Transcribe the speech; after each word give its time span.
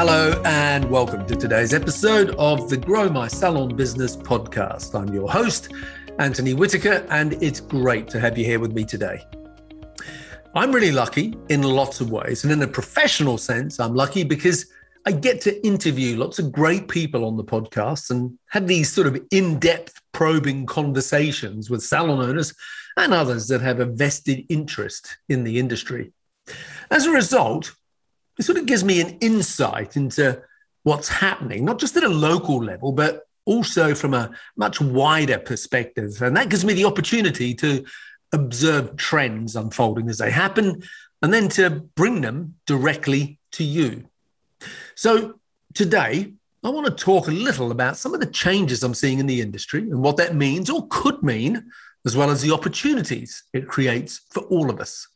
Hello, 0.00 0.40
and 0.44 0.88
welcome 0.88 1.26
to 1.26 1.34
today's 1.34 1.74
episode 1.74 2.30
of 2.38 2.70
the 2.70 2.76
Grow 2.76 3.08
My 3.08 3.26
Salon 3.26 3.74
Business 3.74 4.16
podcast. 4.16 4.94
I'm 4.94 5.12
your 5.12 5.28
host, 5.28 5.72
Antony 6.20 6.54
Whitaker, 6.54 7.04
and 7.10 7.32
it's 7.42 7.58
great 7.58 8.06
to 8.10 8.20
have 8.20 8.38
you 8.38 8.44
here 8.44 8.60
with 8.60 8.72
me 8.74 8.84
today. 8.84 9.20
I'm 10.54 10.70
really 10.70 10.92
lucky 10.92 11.34
in 11.48 11.62
lots 11.62 12.00
of 12.00 12.12
ways, 12.12 12.44
and 12.44 12.52
in 12.52 12.62
a 12.62 12.68
professional 12.68 13.38
sense, 13.38 13.80
I'm 13.80 13.96
lucky 13.96 14.22
because 14.22 14.66
I 15.04 15.10
get 15.10 15.40
to 15.40 15.66
interview 15.66 16.16
lots 16.16 16.38
of 16.38 16.52
great 16.52 16.86
people 16.86 17.24
on 17.24 17.36
the 17.36 17.42
podcast 17.42 18.10
and 18.10 18.38
have 18.50 18.68
these 18.68 18.92
sort 18.92 19.08
of 19.08 19.20
in 19.32 19.58
depth 19.58 20.00
probing 20.12 20.64
conversations 20.66 21.70
with 21.70 21.82
salon 21.82 22.20
owners 22.20 22.54
and 22.96 23.12
others 23.12 23.48
that 23.48 23.62
have 23.62 23.80
a 23.80 23.86
vested 23.86 24.46
interest 24.48 25.16
in 25.28 25.42
the 25.42 25.58
industry. 25.58 26.12
As 26.88 27.06
a 27.06 27.10
result, 27.10 27.72
it 28.38 28.44
sort 28.44 28.58
of 28.58 28.66
gives 28.66 28.84
me 28.84 29.00
an 29.00 29.18
insight 29.20 29.96
into 29.96 30.40
what's 30.84 31.08
happening, 31.08 31.64
not 31.64 31.78
just 31.78 31.96
at 31.96 32.04
a 32.04 32.08
local 32.08 32.62
level, 32.62 32.92
but 32.92 33.26
also 33.44 33.94
from 33.94 34.14
a 34.14 34.30
much 34.56 34.80
wider 34.80 35.38
perspective. 35.38 36.20
And 36.22 36.36
that 36.36 36.48
gives 36.48 36.64
me 36.64 36.74
the 36.74 36.84
opportunity 36.84 37.54
to 37.54 37.84
observe 38.32 38.96
trends 38.96 39.56
unfolding 39.56 40.08
as 40.08 40.18
they 40.18 40.30
happen 40.30 40.82
and 41.22 41.32
then 41.32 41.48
to 41.48 41.70
bring 41.70 42.20
them 42.20 42.54
directly 42.66 43.38
to 43.52 43.64
you. 43.64 44.06
So 44.94 45.40
today, 45.74 46.32
I 46.62 46.70
want 46.70 46.86
to 46.86 47.04
talk 47.04 47.28
a 47.28 47.32
little 47.32 47.70
about 47.70 47.96
some 47.96 48.14
of 48.14 48.20
the 48.20 48.26
changes 48.26 48.82
I'm 48.82 48.94
seeing 48.94 49.18
in 49.18 49.26
the 49.26 49.40
industry 49.40 49.80
and 49.80 50.02
what 50.02 50.16
that 50.18 50.34
means 50.34 50.68
or 50.68 50.86
could 50.88 51.22
mean, 51.22 51.70
as 52.04 52.16
well 52.16 52.30
as 52.30 52.42
the 52.42 52.52
opportunities 52.52 53.44
it 53.52 53.68
creates 53.68 54.20
for 54.30 54.42
all 54.44 54.70
of 54.70 54.80
us. 54.80 55.08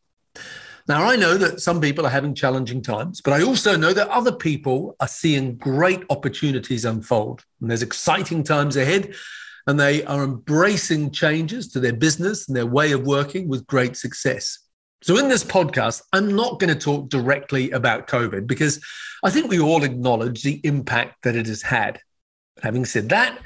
Now, 0.88 1.04
I 1.04 1.16
know 1.16 1.36
that 1.36 1.60
some 1.60 1.80
people 1.80 2.04
are 2.06 2.10
having 2.10 2.34
challenging 2.34 2.82
times, 2.82 3.20
but 3.20 3.32
I 3.32 3.42
also 3.42 3.76
know 3.76 3.92
that 3.92 4.08
other 4.08 4.32
people 4.32 4.96
are 4.98 5.08
seeing 5.08 5.56
great 5.56 6.02
opportunities 6.10 6.84
unfold. 6.84 7.44
And 7.60 7.70
there's 7.70 7.82
exciting 7.82 8.42
times 8.42 8.76
ahead, 8.76 9.14
and 9.68 9.78
they 9.78 10.04
are 10.04 10.24
embracing 10.24 11.12
changes 11.12 11.68
to 11.68 11.80
their 11.80 11.92
business 11.92 12.48
and 12.48 12.56
their 12.56 12.66
way 12.66 12.90
of 12.92 13.06
working 13.06 13.48
with 13.48 13.66
great 13.66 13.96
success. 13.96 14.58
So, 15.02 15.18
in 15.18 15.28
this 15.28 15.44
podcast, 15.44 16.02
I'm 16.12 16.34
not 16.34 16.58
going 16.58 16.72
to 16.72 16.78
talk 16.78 17.08
directly 17.08 17.70
about 17.70 18.08
COVID 18.08 18.46
because 18.48 18.80
I 19.22 19.30
think 19.30 19.50
we 19.50 19.60
all 19.60 19.84
acknowledge 19.84 20.42
the 20.42 20.60
impact 20.64 21.22
that 21.22 21.36
it 21.36 21.46
has 21.46 21.62
had. 21.62 22.00
Having 22.62 22.86
said 22.86 23.08
that, 23.10 23.38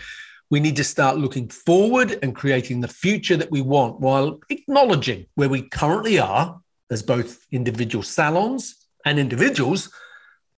we 0.50 0.61
need 0.61 0.77
to 0.77 0.84
start 0.84 1.19
looking 1.19 1.48
forward 1.48 2.19
and 2.23 2.34
creating 2.34 2.81
the 2.81 2.89
future 2.89 3.37
that 3.37 3.50
we 3.50 3.61
want 3.61 4.00
while 4.00 4.39
acknowledging 4.48 5.27
where 5.34 5.48
we 5.48 5.69
currently 5.69 6.19
are 6.19 6.61
as 6.91 7.03
both 7.03 7.45
individual 7.51 8.03
salons 8.03 8.87
and 9.05 9.19
individuals, 9.19 9.91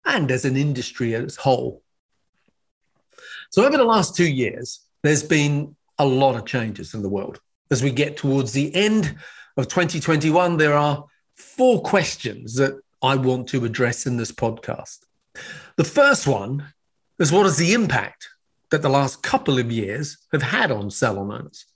and 0.04 0.30
as 0.30 0.44
an 0.44 0.56
industry 0.56 1.14
as 1.14 1.36
whole. 1.36 1.82
So, 3.50 3.64
over 3.64 3.76
the 3.76 3.84
last 3.84 4.16
two 4.16 4.28
years, 4.28 4.80
there's 5.02 5.22
been 5.22 5.76
a 5.98 6.06
lot 6.06 6.36
of 6.36 6.46
changes 6.46 6.94
in 6.94 7.02
the 7.02 7.08
world. 7.08 7.40
As 7.70 7.82
we 7.82 7.90
get 7.90 8.16
towards 8.16 8.52
the 8.52 8.74
end 8.74 9.16
of 9.56 9.68
2021, 9.68 10.56
there 10.56 10.74
are 10.74 11.04
four 11.36 11.82
questions 11.82 12.54
that 12.54 12.80
I 13.02 13.16
want 13.16 13.48
to 13.48 13.64
address 13.64 14.06
in 14.06 14.16
this 14.16 14.32
podcast. 14.32 14.98
The 15.76 15.84
first 15.84 16.26
one 16.26 16.72
is 17.18 17.32
what 17.32 17.46
is 17.46 17.56
the 17.56 17.74
impact 17.74 18.28
that 18.70 18.82
the 18.82 18.88
last 18.88 19.22
couple 19.22 19.58
of 19.58 19.70
years 19.70 20.18
have 20.32 20.42
had 20.42 20.70
on 20.70 20.90
salon 20.90 21.30
owners? 21.32 21.66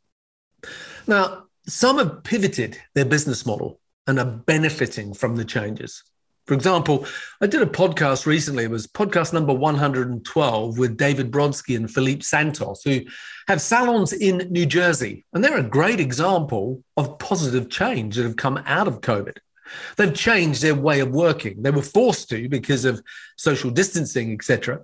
Now, 1.07 1.45
some 1.67 1.99
have 1.99 2.23
pivoted 2.25 2.79
their 2.95 3.05
business 3.05 3.47
model 3.47 3.81
and 4.07 4.19
are 4.19 4.25
benefiting 4.25 5.15
from 5.15 5.37
the 5.37 5.45
changes. 5.45 6.03
For 6.47 6.55
example, 6.55 7.07
I 7.41 7.47
did 7.47 7.63
a 7.63 7.67
podcast 7.67 8.27
recently. 8.27 8.65
It 8.65 8.71
was 8.71 8.89
podcast 8.89 9.33
number 9.33 9.55
112 9.55 10.77
with 10.77 10.97
David 10.97 11.31
Brodsky 11.31 11.77
and 11.77 11.89
Philippe 11.89 12.23
Santos, 12.23 12.83
who 12.83 13.01
have 13.47 13.61
salons 13.61 14.13
in 14.13 14.49
New 14.51 14.67
Jersey. 14.67 15.25
And 15.33 15.45
they're 15.45 15.59
a 15.59 15.63
great 15.63 16.01
example 16.01 16.83
of 16.97 17.19
positive 17.21 17.71
change 17.71 18.17
that 18.17 18.25
have 18.25 18.37
come 18.37 18.61
out 18.67 18.89
of 18.89 19.01
COVID. 19.01 19.37
They've 19.97 20.13
changed 20.13 20.63
their 20.63 20.75
way 20.75 20.99
of 21.01 21.11
working. 21.11 21.63
They 21.63 21.71
were 21.71 21.81
forced 21.81 22.29
to 22.31 22.49
because 22.49 22.85
of 22.85 23.03
social 23.37 23.71
distancing, 23.71 24.33
etc. 24.33 24.81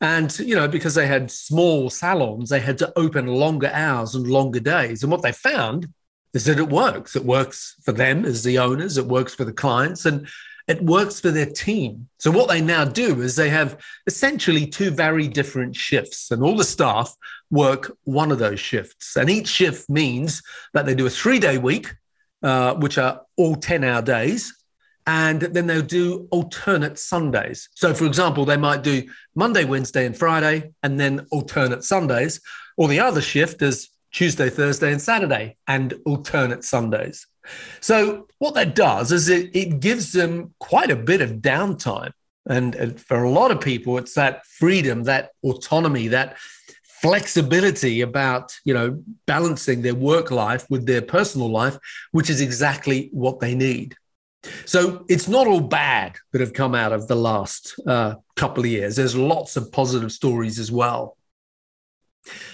And, 0.00 0.36
you 0.38 0.54
know, 0.54 0.68
because 0.68 0.94
they 0.94 1.06
had 1.06 1.30
small 1.30 1.90
salons, 1.90 2.50
they 2.50 2.60
had 2.60 2.78
to 2.78 2.92
open 2.96 3.26
longer 3.26 3.70
hours 3.72 4.14
and 4.14 4.26
longer 4.26 4.60
days. 4.60 5.02
And 5.02 5.10
what 5.10 5.22
they 5.22 5.32
found 5.32 5.92
is 6.34 6.44
that 6.44 6.58
it 6.58 6.68
works. 6.68 7.16
It 7.16 7.24
works 7.24 7.76
for 7.82 7.92
them 7.92 8.24
as 8.24 8.42
the 8.42 8.58
owners, 8.58 8.98
it 8.98 9.06
works 9.06 9.34
for 9.34 9.44
the 9.44 9.52
clients, 9.52 10.04
and 10.06 10.28
it 10.68 10.82
works 10.82 11.18
for 11.18 11.30
their 11.30 11.46
team. 11.46 12.08
So, 12.18 12.30
what 12.30 12.48
they 12.48 12.60
now 12.60 12.84
do 12.84 13.22
is 13.22 13.34
they 13.34 13.48
have 13.48 13.80
essentially 14.06 14.66
two 14.66 14.90
very 14.90 15.26
different 15.26 15.74
shifts, 15.74 16.30
and 16.30 16.42
all 16.42 16.56
the 16.56 16.64
staff 16.64 17.14
work 17.50 17.96
one 18.04 18.30
of 18.30 18.38
those 18.38 18.60
shifts. 18.60 19.16
And 19.16 19.30
each 19.30 19.48
shift 19.48 19.88
means 19.88 20.42
that 20.74 20.84
they 20.84 20.94
do 20.94 21.06
a 21.06 21.10
three 21.10 21.38
day 21.38 21.56
week, 21.56 21.94
uh, 22.42 22.74
which 22.74 22.98
are 22.98 23.22
all 23.36 23.56
10 23.56 23.82
hour 23.82 24.02
days. 24.02 24.54
And 25.06 25.40
then 25.40 25.66
they'll 25.66 25.80
do 25.80 26.28
alternate 26.30 26.98
Sundays. 26.98 27.70
So, 27.74 27.94
for 27.94 28.04
example, 28.04 28.44
they 28.44 28.58
might 28.58 28.82
do 28.82 29.08
Monday, 29.34 29.64
Wednesday, 29.64 30.04
and 30.04 30.14
Friday, 30.14 30.74
and 30.82 31.00
then 31.00 31.26
alternate 31.30 31.82
Sundays. 31.82 32.42
Or 32.76 32.88
the 32.88 33.00
other 33.00 33.22
shift 33.22 33.62
is 33.62 33.88
Tuesday, 34.12 34.50
Thursday, 34.50 34.92
and 34.92 35.00
Saturday, 35.00 35.56
and 35.66 35.94
alternate 36.06 36.64
Sundays. 36.64 37.26
So, 37.80 38.26
what 38.38 38.54
that 38.54 38.74
does 38.74 39.12
is 39.12 39.28
it, 39.28 39.54
it 39.54 39.80
gives 39.80 40.12
them 40.12 40.54
quite 40.60 40.90
a 40.90 40.96
bit 40.96 41.20
of 41.20 41.36
downtime. 41.36 42.12
And, 42.48 42.74
and 42.74 43.00
for 43.00 43.24
a 43.24 43.30
lot 43.30 43.50
of 43.50 43.60
people, 43.60 43.98
it's 43.98 44.14
that 44.14 44.46
freedom, 44.46 45.04
that 45.04 45.30
autonomy, 45.42 46.08
that 46.08 46.36
flexibility 47.00 48.00
about 48.00 48.52
you 48.64 48.74
know 48.74 49.00
balancing 49.26 49.82
their 49.82 49.94
work 49.94 50.30
life 50.32 50.66
with 50.68 50.84
their 50.84 51.02
personal 51.02 51.48
life 51.48 51.78
which 52.10 52.28
is 52.28 52.40
exactly 52.40 53.08
what 53.12 53.38
they 53.38 53.54
need 53.54 53.94
so 54.64 55.04
it's 55.08 55.28
not 55.28 55.46
all 55.46 55.60
bad 55.60 56.16
that 56.32 56.40
have 56.40 56.52
come 56.52 56.74
out 56.74 56.92
of 56.92 57.06
the 57.06 57.14
last 57.14 57.78
uh, 57.86 58.14
couple 58.34 58.64
of 58.64 58.70
years 58.70 58.96
there's 58.96 59.14
lots 59.14 59.56
of 59.56 59.70
positive 59.70 60.10
stories 60.10 60.58
as 60.58 60.72
well 60.72 61.16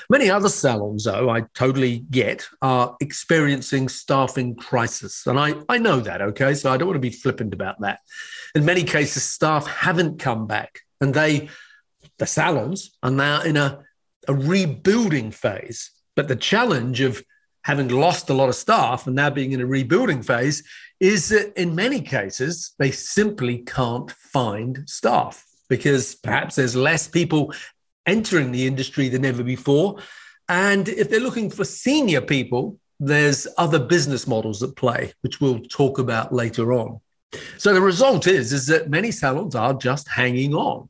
Many 0.08 0.30
other 0.30 0.48
salons, 0.48 1.04
though, 1.04 1.30
I 1.30 1.42
totally 1.54 2.00
get, 2.10 2.46
are 2.62 2.96
experiencing 3.00 3.88
staffing 3.88 4.54
crisis. 4.54 5.26
And 5.26 5.38
I, 5.38 5.54
I 5.68 5.78
know 5.78 6.00
that, 6.00 6.22
okay? 6.22 6.54
So 6.54 6.72
I 6.72 6.76
don't 6.76 6.88
want 6.88 6.96
to 6.96 7.00
be 7.00 7.10
flippant 7.10 7.54
about 7.54 7.80
that. 7.80 8.00
In 8.54 8.64
many 8.64 8.84
cases, 8.84 9.24
staff 9.24 9.66
haven't 9.66 10.18
come 10.18 10.46
back 10.46 10.80
and 11.00 11.12
they, 11.12 11.48
the 12.18 12.26
salons, 12.26 12.96
are 13.02 13.10
now 13.10 13.42
in 13.42 13.56
a, 13.56 13.80
a 14.28 14.34
rebuilding 14.34 15.30
phase. 15.30 15.90
But 16.14 16.28
the 16.28 16.36
challenge 16.36 17.00
of 17.00 17.22
having 17.62 17.88
lost 17.88 18.30
a 18.30 18.34
lot 18.34 18.48
of 18.48 18.54
staff 18.54 19.06
and 19.06 19.16
now 19.16 19.30
being 19.30 19.52
in 19.52 19.60
a 19.60 19.66
rebuilding 19.66 20.22
phase 20.22 20.62
is 21.00 21.30
that 21.30 21.58
in 21.60 21.74
many 21.74 22.00
cases, 22.00 22.74
they 22.78 22.90
simply 22.90 23.58
can't 23.58 24.10
find 24.10 24.84
staff 24.86 25.44
because 25.68 26.14
perhaps 26.14 26.56
there's 26.56 26.76
less 26.76 27.08
people 27.08 27.52
entering 28.06 28.52
the 28.52 28.66
industry 28.66 29.08
than 29.08 29.24
ever 29.24 29.42
before. 29.42 29.98
And 30.48 30.88
if 30.88 31.08
they're 31.08 31.20
looking 31.20 31.50
for 31.50 31.64
senior 31.64 32.20
people, 32.20 32.78
there's 33.00 33.46
other 33.58 33.78
business 33.78 34.26
models 34.26 34.62
at 34.62 34.76
play, 34.76 35.12
which 35.22 35.40
we'll 35.40 35.60
talk 35.60 35.98
about 35.98 36.32
later 36.32 36.72
on. 36.72 37.00
So 37.58 37.74
the 37.74 37.80
result 37.80 38.26
is, 38.26 38.52
is 38.52 38.66
that 38.68 38.90
many 38.90 39.10
salons 39.10 39.54
are 39.54 39.74
just 39.74 40.08
hanging 40.08 40.54
on. 40.54 40.88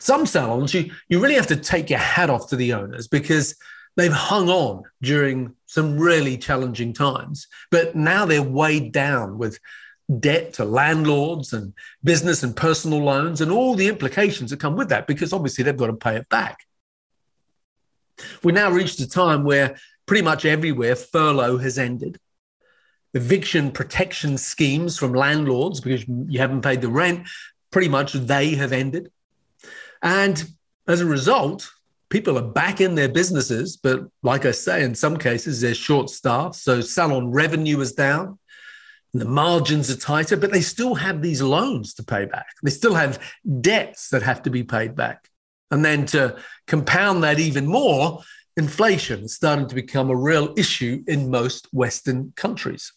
Some 0.00 0.26
salons, 0.26 0.74
you, 0.74 0.90
you 1.08 1.20
really 1.20 1.36
have 1.36 1.46
to 1.48 1.56
take 1.56 1.90
your 1.90 2.00
hat 2.00 2.30
off 2.30 2.48
to 2.48 2.56
the 2.56 2.72
owners 2.72 3.06
because 3.06 3.54
they've 3.96 4.12
hung 4.12 4.48
on 4.48 4.82
during 5.02 5.54
some 5.66 5.98
really 5.98 6.36
challenging 6.36 6.92
times, 6.92 7.46
but 7.70 7.94
now 7.94 8.24
they're 8.24 8.42
weighed 8.42 8.92
down 8.92 9.38
with 9.38 9.58
debt 10.20 10.54
to 10.54 10.64
landlords 10.64 11.52
and 11.52 11.74
business 12.02 12.42
and 12.42 12.56
personal 12.56 13.02
loans 13.02 13.40
and 13.40 13.52
all 13.52 13.74
the 13.74 13.88
implications 13.88 14.50
that 14.50 14.60
come 14.60 14.74
with 14.74 14.88
that 14.88 15.06
because 15.06 15.32
obviously 15.32 15.64
they've 15.64 15.76
got 15.76 15.88
to 15.88 15.92
pay 15.92 16.16
it 16.16 16.28
back. 16.28 16.66
We 18.42 18.52
now 18.52 18.70
reached 18.70 19.00
a 19.00 19.08
time 19.08 19.44
where 19.44 19.76
pretty 20.06 20.22
much 20.22 20.44
everywhere 20.44 20.96
furlough 20.96 21.58
has 21.58 21.78
ended. 21.78 22.18
Eviction 23.14 23.70
protection 23.70 24.38
schemes 24.38 24.98
from 24.98 25.12
landlords 25.12 25.80
because 25.80 26.06
you 26.08 26.40
haven't 26.40 26.62
paid 26.62 26.80
the 26.80 26.88
rent, 26.88 27.28
pretty 27.70 27.88
much 27.88 28.12
they 28.12 28.54
have 28.54 28.72
ended. 28.72 29.10
And 30.02 30.42
as 30.86 31.00
a 31.00 31.06
result, 31.06 31.70
people 32.08 32.38
are 32.38 32.42
back 32.42 32.80
in 32.80 32.94
their 32.94 33.08
businesses, 33.08 33.76
but 33.76 34.06
like 34.22 34.46
I 34.46 34.52
say, 34.52 34.82
in 34.82 34.94
some 34.94 35.16
cases, 35.16 35.60
they're 35.60 35.74
short 35.74 36.10
staffed. 36.10 36.56
So 36.56 36.80
salon 36.80 37.30
revenue 37.30 37.80
is 37.80 37.92
down. 37.92 38.38
The 39.14 39.24
margins 39.24 39.90
are 39.90 39.96
tighter, 39.96 40.36
but 40.36 40.52
they 40.52 40.60
still 40.60 40.94
have 40.94 41.22
these 41.22 41.40
loans 41.40 41.94
to 41.94 42.04
pay 42.04 42.26
back. 42.26 42.46
They 42.62 42.70
still 42.70 42.94
have 42.94 43.22
debts 43.60 44.10
that 44.10 44.22
have 44.22 44.42
to 44.42 44.50
be 44.50 44.62
paid 44.62 44.94
back. 44.94 45.28
And 45.70 45.84
then 45.84 46.06
to 46.06 46.36
compound 46.66 47.22
that 47.24 47.38
even 47.38 47.66
more, 47.66 48.22
inflation 48.56 49.24
is 49.24 49.34
starting 49.34 49.68
to 49.68 49.74
become 49.74 50.10
a 50.10 50.16
real 50.16 50.52
issue 50.56 51.02
in 51.06 51.30
most 51.30 51.68
Western 51.72 52.32
countries. 52.36 52.92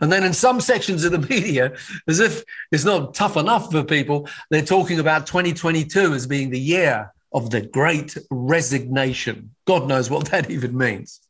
And 0.00 0.12
then 0.12 0.22
in 0.22 0.32
some 0.32 0.60
sections 0.60 1.04
of 1.04 1.12
the 1.12 1.18
media, 1.18 1.72
as 2.06 2.20
if 2.20 2.44
it's 2.70 2.84
not 2.84 3.14
tough 3.14 3.36
enough 3.36 3.70
for 3.70 3.82
people, 3.82 4.28
they're 4.50 4.62
talking 4.62 5.00
about 5.00 5.26
2022 5.26 6.14
as 6.14 6.26
being 6.26 6.50
the 6.50 6.60
year 6.60 7.12
of 7.32 7.50
the 7.50 7.62
great 7.62 8.16
resignation. 8.30 9.54
God 9.66 9.88
knows 9.88 10.08
what 10.08 10.26
that 10.26 10.50
even 10.50 10.76
means. 10.76 11.20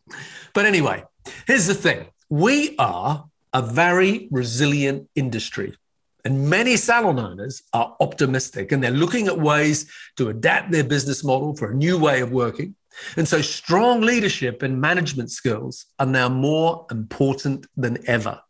But 0.54 0.66
anyway, 0.66 1.04
here's 1.46 1.66
the 1.66 1.74
thing 1.74 2.06
we 2.28 2.76
are 2.78 3.24
a 3.52 3.62
very 3.62 4.28
resilient 4.30 5.08
industry. 5.14 5.76
And 6.24 6.50
many 6.50 6.76
salon 6.76 7.18
owners 7.18 7.62
are 7.72 7.96
optimistic 8.00 8.72
and 8.72 8.82
they're 8.82 8.90
looking 8.90 9.28
at 9.28 9.38
ways 9.38 9.90
to 10.16 10.28
adapt 10.28 10.70
their 10.70 10.84
business 10.84 11.24
model 11.24 11.56
for 11.56 11.70
a 11.70 11.74
new 11.74 11.98
way 11.98 12.20
of 12.20 12.32
working. 12.32 12.74
And 13.16 13.28
so, 13.28 13.40
strong 13.40 14.00
leadership 14.00 14.62
and 14.62 14.80
management 14.80 15.30
skills 15.30 15.86
are 15.98 16.06
now 16.06 16.28
more 16.28 16.86
important 16.90 17.66
than 17.76 17.98
ever. 18.08 18.40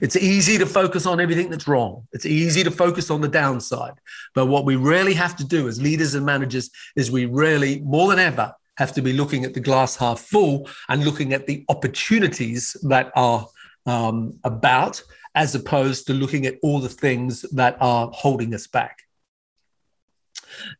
It's 0.00 0.16
easy 0.16 0.58
to 0.58 0.66
focus 0.66 1.06
on 1.06 1.20
everything 1.20 1.50
that's 1.50 1.68
wrong. 1.68 2.06
It's 2.12 2.26
easy 2.26 2.64
to 2.64 2.70
focus 2.70 3.10
on 3.10 3.20
the 3.20 3.28
downside. 3.28 3.94
But 4.34 4.46
what 4.46 4.64
we 4.64 4.76
really 4.76 5.14
have 5.14 5.36
to 5.36 5.44
do 5.44 5.68
as 5.68 5.80
leaders 5.80 6.14
and 6.14 6.26
managers 6.26 6.70
is 6.96 7.10
we 7.10 7.26
really, 7.26 7.80
more 7.80 8.08
than 8.08 8.18
ever, 8.18 8.52
have 8.76 8.92
to 8.92 9.02
be 9.02 9.12
looking 9.12 9.44
at 9.44 9.54
the 9.54 9.60
glass 9.60 9.96
half 9.96 10.20
full 10.20 10.68
and 10.88 11.04
looking 11.04 11.32
at 11.32 11.46
the 11.46 11.64
opportunities 11.68 12.76
that 12.82 13.10
are 13.16 13.46
um, 13.86 14.38
about, 14.44 15.02
as 15.34 15.54
opposed 15.54 16.06
to 16.06 16.12
looking 16.12 16.46
at 16.46 16.56
all 16.62 16.80
the 16.80 16.88
things 16.88 17.42
that 17.52 17.76
are 17.80 18.10
holding 18.12 18.54
us 18.54 18.66
back. 18.66 19.02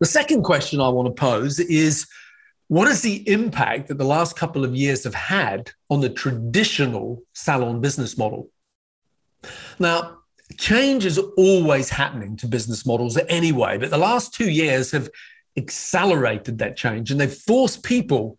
The 0.01 0.07
second 0.07 0.43
question 0.43 0.81
I 0.81 0.89
want 0.89 1.07
to 1.07 1.21
pose 1.21 1.61
is 1.61 2.07
what 2.69 2.89
is 2.89 3.03
the 3.03 3.29
impact 3.31 3.89
that 3.89 3.99
the 3.99 4.05
last 4.05 4.37
couple 4.37 4.65
of 4.65 4.75
years 4.75 5.05
have 5.05 5.15
had 5.15 5.71
on 5.89 6.01
the 6.01 6.09
traditional 6.09 7.23
salon 7.33 7.81
business 7.81 8.19
model? 8.19 8.51
Now, 9.79 10.19
change 10.59 11.05
is 11.05 11.19
always 11.19 11.89
happening 11.89 12.37
to 12.39 12.47
business 12.47 12.85
models 12.87 13.19
anyway, 13.29 13.79
but 13.79 13.91
the 13.91 13.99
last 13.99 14.35
two 14.35 14.51
years 14.51 14.91
have 14.91 15.09
accelerated 15.57 16.59
that 16.59 16.77
change 16.77 17.11
and 17.11 17.21
they've 17.21 17.33
forced 17.33 17.83
people 17.83 18.37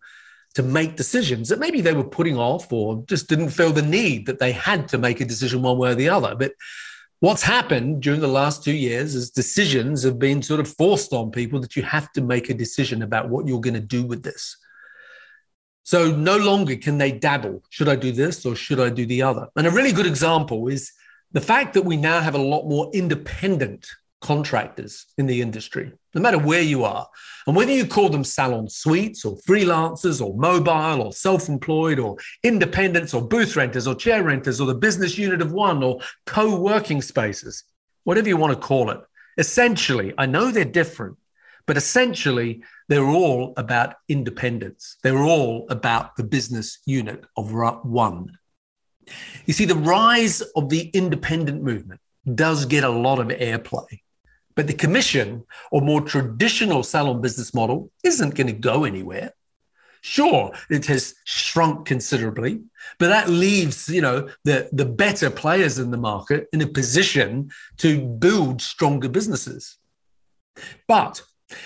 to 0.58 0.62
make 0.64 0.96
decisions 0.96 1.48
that 1.48 1.60
maybe 1.60 1.80
they 1.80 1.92
were 1.92 2.02
putting 2.02 2.36
off 2.36 2.72
or 2.72 3.04
just 3.06 3.28
didn't 3.28 3.50
feel 3.50 3.70
the 3.70 3.80
need 3.80 4.26
that 4.26 4.40
they 4.40 4.50
had 4.50 4.88
to 4.88 4.98
make 4.98 5.20
a 5.20 5.24
decision 5.24 5.62
one 5.62 5.78
way 5.78 5.92
or 5.92 5.94
the 5.94 6.08
other. 6.08 6.34
But 6.34 6.50
what's 7.20 7.44
happened 7.44 8.02
during 8.02 8.20
the 8.20 8.26
last 8.26 8.64
two 8.64 8.74
years 8.74 9.14
is 9.14 9.30
decisions 9.30 10.02
have 10.02 10.18
been 10.18 10.42
sort 10.42 10.58
of 10.58 10.66
forced 10.66 11.12
on 11.12 11.30
people 11.30 11.60
that 11.60 11.76
you 11.76 11.84
have 11.84 12.10
to 12.14 12.22
make 12.22 12.50
a 12.50 12.54
decision 12.54 13.02
about 13.02 13.28
what 13.28 13.46
you're 13.46 13.60
going 13.60 13.74
to 13.74 13.94
do 13.96 14.02
with 14.02 14.24
this. 14.24 14.56
So 15.84 16.10
no 16.10 16.36
longer 16.36 16.74
can 16.74 16.98
they 16.98 17.12
dabble. 17.12 17.62
Should 17.70 17.88
I 17.88 17.94
do 17.94 18.10
this 18.10 18.44
or 18.44 18.56
should 18.56 18.80
I 18.80 18.90
do 18.90 19.06
the 19.06 19.22
other? 19.22 19.46
And 19.54 19.64
a 19.64 19.70
really 19.70 19.92
good 19.92 20.06
example 20.06 20.66
is 20.66 20.90
the 21.30 21.40
fact 21.40 21.72
that 21.74 21.84
we 21.84 21.96
now 21.96 22.20
have 22.20 22.34
a 22.34 22.42
lot 22.52 22.66
more 22.66 22.90
independent 22.92 23.86
contractors 24.20 25.06
in 25.18 25.26
the 25.26 25.40
industry, 25.40 25.92
no 26.18 26.22
matter 26.22 26.38
where 26.38 26.62
you 26.62 26.84
are. 26.84 27.06
And 27.46 27.54
whether 27.54 27.72
you 27.72 27.86
call 27.86 28.08
them 28.08 28.24
salon 28.24 28.68
suites 28.68 29.24
or 29.24 29.36
freelancers 29.48 30.20
or 30.20 30.36
mobile 30.36 31.00
or 31.00 31.12
self 31.12 31.48
employed 31.48 31.98
or 31.98 32.16
independents 32.42 33.14
or 33.14 33.26
booth 33.26 33.54
renters 33.56 33.86
or 33.86 33.94
chair 33.94 34.22
renters 34.24 34.60
or 34.60 34.66
the 34.66 34.74
business 34.74 35.16
unit 35.16 35.40
of 35.40 35.52
one 35.52 35.82
or 35.82 36.00
co 36.26 36.58
working 36.58 37.00
spaces, 37.00 37.64
whatever 38.04 38.28
you 38.28 38.36
want 38.36 38.52
to 38.52 38.58
call 38.58 38.90
it, 38.90 39.00
essentially, 39.38 40.12
I 40.18 40.26
know 40.26 40.50
they're 40.50 40.64
different, 40.64 41.16
but 41.66 41.76
essentially, 41.76 42.64
they're 42.88 43.06
all 43.06 43.54
about 43.56 43.94
independence. 44.08 44.96
They're 45.02 45.22
all 45.22 45.66
about 45.70 46.16
the 46.16 46.24
business 46.24 46.78
unit 46.84 47.24
of 47.36 47.52
one. 47.52 48.38
You 49.46 49.54
see, 49.54 49.66
the 49.66 49.76
rise 49.76 50.40
of 50.56 50.68
the 50.68 50.88
independent 50.88 51.62
movement 51.62 52.00
does 52.34 52.66
get 52.66 52.84
a 52.84 52.88
lot 52.88 53.20
of 53.20 53.28
airplay. 53.28 54.00
But 54.58 54.66
the 54.66 54.74
commission 54.74 55.44
or 55.70 55.82
more 55.82 56.00
traditional 56.00 56.82
salon 56.82 57.20
business 57.20 57.54
model 57.54 57.92
isn't 58.02 58.34
going 58.34 58.48
to 58.48 58.52
go 58.52 58.82
anywhere. 58.82 59.32
Sure, 60.00 60.50
it 60.68 60.84
has 60.86 61.14
shrunk 61.22 61.86
considerably, 61.86 62.62
but 62.98 63.06
that 63.06 63.28
leaves, 63.28 63.88
you 63.88 64.00
know, 64.00 64.28
the, 64.42 64.68
the 64.72 64.84
better 64.84 65.30
players 65.30 65.78
in 65.78 65.92
the 65.92 65.96
market 65.96 66.48
in 66.52 66.60
a 66.60 66.66
position 66.66 67.50
to 67.76 68.04
build 68.04 68.60
stronger 68.60 69.08
businesses. 69.08 69.76
But 70.88 71.22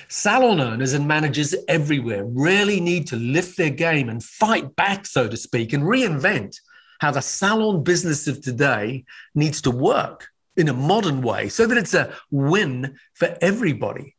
salon 0.08 0.60
owners 0.60 0.92
and 0.92 1.08
managers 1.08 1.54
everywhere 1.68 2.26
really 2.26 2.78
need 2.78 3.06
to 3.06 3.16
lift 3.16 3.56
their 3.56 3.70
game 3.70 4.10
and 4.10 4.22
fight 4.22 4.76
back, 4.76 5.06
so 5.06 5.28
to 5.28 5.36
speak, 5.38 5.72
and 5.72 5.84
reinvent 5.84 6.56
how 7.00 7.10
the 7.10 7.22
salon 7.22 7.84
business 7.84 8.28
of 8.28 8.42
today 8.42 9.06
needs 9.34 9.62
to 9.62 9.70
work 9.70 10.28
in 10.56 10.68
a 10.68 10.74
modern 10.74 11.22
way 11.22 11.48
so 11.48 11.66
that 11.66 11.78
it's 11.78 11.94
a 11.94 12.12
win 12.30 12.96
for 13.14 13.36
everybody. 13.40 14.16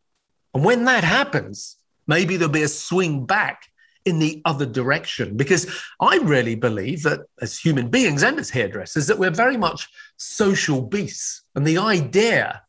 And 0.53 0.63
when 0.63 0.85
that 0.85 1.03
happens, 1.03 1.77
maybe 2.07 2.37
there'll 2.37 2.51
be 2.51 2.63
a 2.63 2.67
swing 2.67 3.25
back 3.25 3.67
in 4.05 4.19
the 4.19 4.41
other 4.45 4.65
direction 4.65 5.37
because 5.37 5.69
I 5.99 6.17
really 6.17 6.55
believe 6.55 7.03
that 7.03 7.21
as 7.41 7.57
human 7.57 7.89
beings 7.89 8.23
and 8.23 8.37
as 8.39 8.49
hairdressers 8.49 9.07
that 9.07 9.17
we're 9.17 9.31
very 9.31 9.57
much 9.57 9.87
social 10.17 10.81
beasts 10.81 11.43
and 11.55 11.65
the 11.65 11.77
idea 11.77 12.61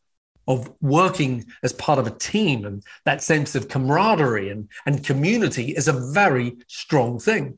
of 0.47 0.71
working 0.79 1.45
as 1.63 1.73
part 1.73 1.99
of 1.99 2.07
a 2.07 2.11
team 2.11 2.65
and 2.65 2.83
that 3.03 3.21
sense 3.21 3.55
of 3.55 3.67
camaraderie 3.67 4.49
and, 4.49 4.69
and 4.85 5.03
community 5.03 5.75
is 5.75 5.87
a 5.87 6.11
very 6.11 6.55
strong 6.67 7.19
thing. 7.19 7.57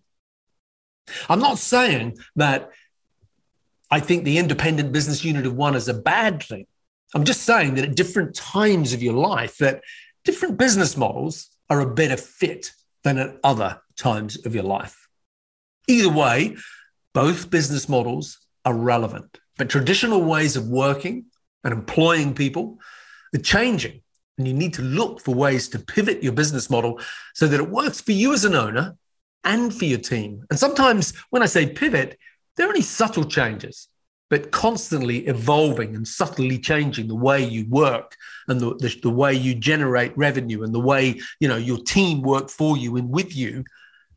I'm 1.29 1.39
not 1.39 1.57
saying 1.57 2.17
that 2.35 2.71
I 3.89 3.99
think 3.99 4.23
the 4.23 4.37
independent 4.37 4.91
business 4.91 5.23
unit 5.23 5.45
of 5.45 5.55
one 5.55 5.75
is 5.75 5.87
a 5.87 5.93
bad 5.93 6.43
thing. 6.43 6.65
I'm 7.15 7.23
just 7.23 7.43
saying 7.43 7.75
that 7.75 7.85
at 7.85 7.95
different 7.95 8.35
times 8.35 8.93
of 8.93 9.01
your 9.01 9.13
life, 9.13 9.57
that 9.57 9.81
different 10.25 10.57
business 10.57 10.97
models 10.97 11.47
are 11.69 11.79
a 11.79 11.93
better 11.93 12.17
fit 12.17 12.71
than 13.03 13.17
at 13.17 13.37
other 13.43 13.81
times 13.97 14.45
of 14.45 14.53
your 14.53 14.65
life. 14.65 15.07
Either 15.87 16.09
way, 16.09 16.57
both 17.13 17.49
business 17.49 17.87
models 17.87 18.39
are 18.65 18.73
relevant, 18.73 19.39
but 19.57 19.69
traditional 19.69 20.21
ways 20.21 20.57
of 20.57 20.67
working 20.67 21.25
and 21.63 21.73
employing 21.73 22.33
people 22.33 22.79
are 23.33 23.39
changing. 23.39 24.01
And 24.37 24.47
you 24.47 24.53
need 24.53 24.73
to 24.73 24.81
look 24.81 25.21
for 25.21 25.33
ways 25.33 25.69
to 25.69 25.79
pivot 25.79 26.21
your 26.21 26.33
business 26.33 26.69
model 26.69 26.99
so 27.33 27.47
that 27.47 27.59
it 27.59 27.69
works 27.69 28.01
for 28.01 28.11
you 28.11 28.33
as 28.33 28.45
an 28.45 28.53
owner 28.53 28.95
and 29.43 29.73
for 29.73 29.85
your 29.85 29.99
team. 29.99 30.45
And 30.49 30.59
sometimes 30.59 31.13
when 31.29 31.41
I 31.41 31.47
say 31.47 31.67
pivot, 31.67 32.19
they're 32.57 32.67
only 32.67 32.81
subtle 32.81 33.23
changes, 33.23 33.87
but 34.29 34.51
constantly 34.51 35.25
evolving 35.27 35.95
and 35.95 36.07
subtly 36.07 36.57
changing 36.57 37.07
the 37.07 37.15
way 37.15 37.45
you 37.45 37.65
work 37.69 38.15
and 38.47 38.59
the, 38.59 38.75
the, 38.75 38.99
the, 39.03 39.09
way 39.09 39.33
you 39.33 39.55
generate 39.55 40.17
revenue 40.17 40.63
and 40.63 40.73
the 40.73 40.79
way 40.79 41.19
you 41.39 41.47
know 41.47 41.55
your 41.55 41.77
team 41.77 42.21
work 42.21 42.49
for 42.49 42.75
you 42.75 42.97
and 42.97 43.09
with 43.09 43.35
you. 43.35 43.63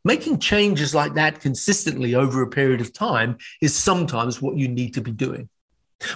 Making 0.03 0.39
changes 0.39 0.95
like 0.95 1.13
that 1.13 1.39
consistently 1.39 2.15
over 2.15 2.41
a 2.41 2.49
period 2.49 2.81
of 2.81 2.91
time 2.91 3.37
is 3.61 3.75
sometimes 3.75 4.41
what 4.41 4.57
you 4.57 4.67
need 4.67 4.95
to 4.95 5.01
be 5.01 5.11
doing. 5.11 5.47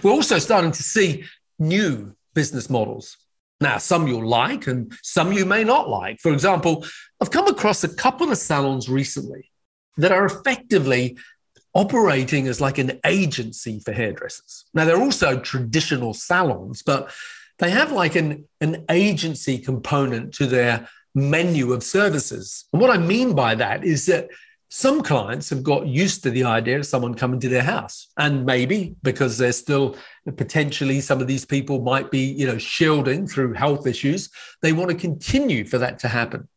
We're 0.01 0.11
also 0.11 0.39
starting 0.39 0.71
to 0.71 0.83
see 0.83 1.25
new 1.59 2.15
business 2.33 2.69
models 2.69 3.17
now, 3.61 3.77
some 3.77 4.07
you'll 4.07 4.27
like 4.27 4.67
and 4.67 4.91
some 5.01 5.31
you 5.31 5.45
may 5.45 5.63
not 5.63 5.89
like. 5.89 6.19
For 6.19 6.33
example, 6.33 6.85
I've 7.21 7.31
come 7.31 7.47
across 7.47 7.83
a 7.83 7.93
couple 7.93 8.31
of 8.31 8.37
salons 8.37 8.89
recently 8.89 9.49
that 9.97 10.11
are 10.11 10.25
effectively 10.25 11.17
operating 11.75 12.47
as 12.47 12.61
like 12.61 12.77
an 12.77 12.99
agency 13.05 13.79
for 13.79 13.91
hairdressers. 13.91 14.65
Now, 14.73 14.85
they're 14.85 15.01
also 15.01 15.39
traditional 15.39 16.13
salons, 16.13 16.81
but 16.81 17.13
they 17.59 17.69
have 17.69 17.91
like 17.91 18.15
an, 18.15 18.45
an 18.61 18.85
agency 18.89 19.59
component 19.59 20.33
to 20.35 20.47
their 20.47 20.87
menu 21.13 21.73
of 21.73 21.83
services. 21.83 22.65
And 22.73 22.81
what 22.81 22.91
I 22.91 22.97
mean 22.97 23.35
by 23.35 23.55
that 23.55 23.83
is 23.83 24.05
that 24.07 24.29
some 24.69 25.03
clients 25.03 25.49
have 25.51 25.63
got 25.63 25.87
used 25.87 26.23
to 26.23 26.31
the 26.31 26.43
idea 26.43 26.77
of 26.77 26.85
someone 26.85 27.13
coming 27.13 27.39
to 27.39 27.49
their 27.49 27.63
house 27.63 28.07
and 28.17 28.45
maybe 28.45 28.95
because 29.03 29.37
they're 29.37 29.51
still 29.51 29.95
potentially 30.37 30.99
some 30.99 31.21
of 31.21 31.27
these 31.27 31.45
people 31.45 31.81
might 31.81 32.09
be 32.09 32.19
you 32.19 32.47
know 32.47 32.57
shielding 32.57 33.27
through 33.27 33.53
health 33.53 33.85
issues 33.85 34.29
they 34.61 34.73
want 34.73 34.89
to 34.89 34.97
continue 34.97 35.63
for 35.65 35.77
that 35.77 35.99
to 35.99 36.07
happen 36.07 36.47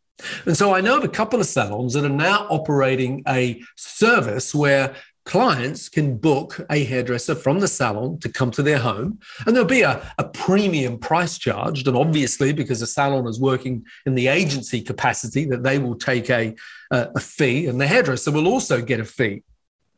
and 0.47 0.57
so 0.57 0.75
i 0.75 0.81
know 0.81 0.97
of 0.99 1.05
a 1.05 1.09
couple 1.09 1.41
of 1.41 1.47
salons 1.47 1.95
that 1.95 2.05
are 2.05 2.09
now 2.09 2.47
operating 2.51 3.23
a 3.29 3.63
service 3.77 4.55
where 4.55 4.95
clients 5.29 5.91
can 5.91 6.17
book 6.17 6.59
a 6.71 6.83
hairdresser 6.85 7.35
from 7.35 7.61
the 7.61 7.69
salon 7.69 8.19
to 8.19 8.31
come 8.31 8.51
to 8.51 8.63
their 8.63 8.79
home, 8.79 9.19
and 9.47 9.55
there'll 9.55 9.69
be 9.69 9.83
a, 9.83 10.01
a 10.17 10.25
premium 10.25 10.99
price 10.99 11.37
charged. 11.37 11.87
And 11.87 11.95
obviously, 11.95 12.55
because 12.55 12.81
the 12.81 12.87
salon 12.87 13.27
is 13.27 13.39
working 13.39 13.85
in 14.07 14.15
the 14.15 14.27
agency 14.27 14.81
capacity, 14.81 15.45
that 15.45 15.63
they 15.63 15.79
will 15.79 15.97
take 15.97 16.31
a, 16.31 16.57
a, 16.91 17.09
a 17.15 17.21
fee, 17.21 17.67
and 17.67 17.79
the 17.79 17.87
hairdresser 17.87 18.31
will 18.31 18.49
also 18.49 18.81
get 18.81 19.01
a 19.01 19.05
fee. 19.05 19.43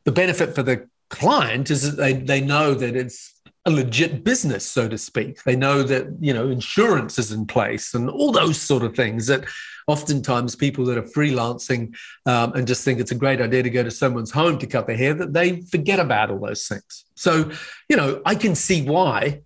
The 0.03 0.11
benefit 0.11 0.53
for 0.53 0.65
the 0.65 0.89
client 1.11 1.71
is 1.71 1.83
that 1.83 1.97
they, 1.97 2.15
they 2.15 2.41
know 2.41 2.75
that 2.75 2.97
it's 2.97 3.41
a 3.67 3.71
legit 3.71 4.25
business, 4.25 4.65
so 4.65 4.89
to 4.89 4.99
speak. 4.99 5.45
They 5.45 5.55
know 5.55 5.85
that, 5.85 6.09
you 6.19 6.35
know, 6.35 6.49
insurance 6.49 7.19
is 7.21 7.31
in 7.31 7.47
place 7.47 7.95
and 7.95 8.11
all 8.11 8.33
those 8.33 8.61
sort 8.61 8.83
of 8.83 8.97
things 8.97 9.29
that 9.29 9.45
oftentimes 9.91 10.55
people 10.55 10.85
that 10.87 10.99
are 10.99 11.03
freelancing 11.03 11.95
um, 12.27 12.53
and 12.55 12.67
just 12.67 12.85
think 12.85 13.01
it's 13.01 13.11
a 13.11 13.17
great 13.17 13.41
idea 13.41 13.63
to 13.63 13.71
go 13.71 13.83
to 13.83 13.91
someone's 13.91 14.31
home 14.31 14.59
to 14.59 14.67
cut 14.67 14.87
their 14.87 14.97
hair, 14.97 15.15
that 15.15 15.33
they 15.33 15.61
forget 15.63 16.01
about 16.01 16.31
all 16.31 16.39
those 16.39 16.67
things. 16.67 17.05
So, 17.15 17.51
you 17.89 17.97
know, 17.97 18.23
I 18.25 18.35
can 18.35 18.55
see 18.55 18.83
why 18.83 19.43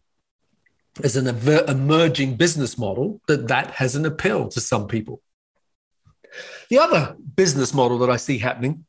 as 1.03 1.17
an 1.17 1.27
emerging 1.69 2.37
business 2.37 2.79
model 2.79 3.21
that 3.27 3.49
that 3.49 3.73
has 3.73 3.97
an 3.97 4.07
appeal 4.07 4.49
to 4.49 4.61
some 4.61 4.87
people. 4.87 5.21
The 6.71 6.79
other 6.79 7.17
business 7.37 7.75
model 7.75 7.99
that 7.99 8.11
I 8.11 8.17
see 8.17 8.39
happening 8.39 8.85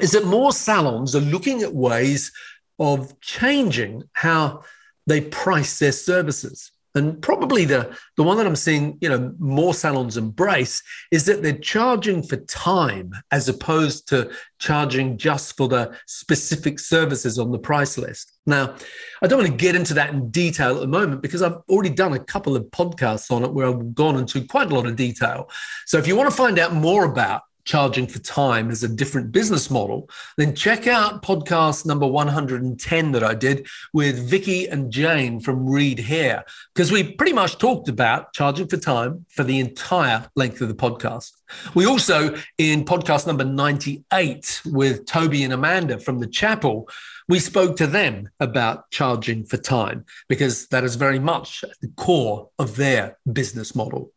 is 0.00 0.12
that 0.12 0.24
more 0.24 0.52
salons 0.52 1.14
are 1.14 1.20
looking 1.20 1.62
at 1.62 1.74
ways 1.74 2.32
of 2.78 3.20
changing 3.20 4.04
how 4.12 4.64
they 5.06 5.20
price 5.20 5.78
their 5.78 5.92
services. 5.92 6.72
And 6.94 7.20
probably 7.20 7.64
the, 7.64 7.96
the 8.16 8.22
one 8.22 8.36
that 8.36 8.46
I'm 8.46 8.54
seeing, 8.54 8.98
you 9.00 9.08
know, 9.08 9.34
more 9.38 9.74
salons 9.74 10.16
embrace 10.16 10.82
is 11.10 11.24
that 11.26 11.42
they're 11.42 11.58
charging 11.58 12.22
for 12.22 12.36
time 12.36 13.12
as 13.32 13.48
opposed 13.48 14.08
to 14.08 14.30
charging 14.58 15.18
just 15.18 15.56
for 15.56 15.66
the 15.66 15.96
specific 16.06 16.78
services 16.78 17.38
on 17.38 17.50
the 17.50 17.58
price 17.58 17.98
list. 17.98 18.38
Now, 18.46 18.76
I 19.22 19.26
don't 19.26 19.40
want 19.40 19.50
to 19.50 19.56
get 19.56 19.74
into 19.74 19.94
that 19.94 20.10
in 20.10 20.30
detail 20.30 20.76
at 20.76 20.80
the 20.80 20.86
moment 20.86 21.20
because 21.20 21.42
I've 21.42 21.58
already 21.68 21.90
done 21.90 22.12
a 22.12 22.18
couple 22.18 22.54
of 22.54 22.64
podcasts 22.66 23.30
on 23.30 23.42
it 23.42 23.52
where 23.52 23.66
I've 23.66 23.94
gone 23.94 24.16
into 24.16 24.44
quite 24.46 24.70
a 24.70 24.74
lot 24.74 24.86
of 24.86 24.94
detail. 24.94 25.50
So 25.86 25.98
if 25.98 26.06
you 26.06 26.14
want 26.14 26.30
to 26.30 26.36
find 26.36 26.58
out 26.58 26.74
more 26.74 27.04
about 27.04 27.42
charging 27.64 28.06
for 28.06 28.18
time 28.18 28.70
as 28.70 28.82
a 28.82 28.88
different 28.88 29.32
business 29.32 29.70
model, 29.70 30.08
then 30.36 30.54
check 30.54 30.86
out 30.86 31.22
podcast 31.22 31.86
number 31.86 32.06
110 32.06 33.12
that 33.12 33.24
I 33.24 33.34
did 33.34 33.66
with 33.92 34.28
Vicky 34.28 34.66
and 34.66 34.90
Jane 34.92 35.40
from 35.40 35.68
Reed 35.68 35.98
Hair, 35.98 36.44
because 36.74 36.92
we 36.92 37.12
pretty 37.12 37.32
much 37.32 37.58
talked 37.58 37.88
about 37.88 38.32
charging 38.32 38.68
for 38.68 38.76
time 38.76 39.24
for 39.30 39.44
the 39.44 39.60
entire 39.60 40.28
length 40.36 40.60
of 40.60 40.68
the 40.68 40.74
podcast. 40.74 41.32
We 41.74 41.86
also, 41.86 42.36
in 42.58 42.84
podcast 42.84 43.26
number 43.26 43.44
98 43.44 44.62
with 44.66 45.06
Toby 45.06 45.44
and 45.44 45.52
Amanda 45.52 45.98
from 45.98 46.20
the 46.20 46.26
chapel, 46.26 46.88
we 47.28 47.38
spoke 47.38 47.76
to 47.76 47.86
them 47.86 48.28
about 48.40 48.90
charging 48.90 49.44
for 49.44 49.56
time 49.56 50.04
because 50.28 50.66
that 50.68 50.84
is 50.84 50.96
very 50.96 51.18
much 51.18 51.64
at 51.64 51.80
the 51.80 51.88
core 51.96 52.50
of 52.58 52.76
their 52.76 53.18
business 53.30 53.74
model. 53.74 54.12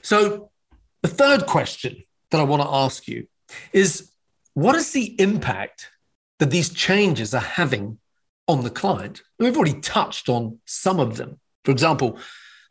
So, 0.00 0.50
the 1.02 1.08
third 1.08 1.46
question 1.46 2.02
that 2.30 2.40
I 2.40 2.44
want 2.44 2.62
to 2.62 2.68
ask 2.68 3.06
you 3.08 3.26
is 3.72 4.10
what 4.54 4.74
is 4.74 4.92
the 4.92 5.20
impact 5.20 5.90
that 6.38 6.50
these 6.50 6.70
changes 6.70 7.34
are 7.34 7.40
having 7.40 7.98
on 8.48 8.62
the 8.62 8.70
client? 8.70 9.22
We've 9.38 9.56
already 9.56 9.80
touched 9.80 10.28
on 10.28 10.58
some 10.64 10.98
of 10.98 11.16
them. 11.16 11.40
For 11.64 11.70
example, 11.70 12.18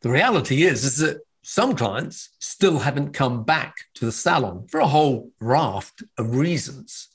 the 0.02 0.10
reality 0.10 0.64
is, 0.64 0.84
is 0.84 0.98
that 0.98 1.20
some 1.44 1.76
clients 1.76 2.30
still 2.40 2.80
haven't 2.80 3.14
come 3.14 3.44
back 3.44 3.76
to 3.96 4.06
the 4.06 4.12
salon 4.12 4.68
for 4.68 4.80
a 4.80 4.88
whole 4.88 5.32
raft 5.40 6.02
of 6.18 6.36
reasons. 6.36 7.10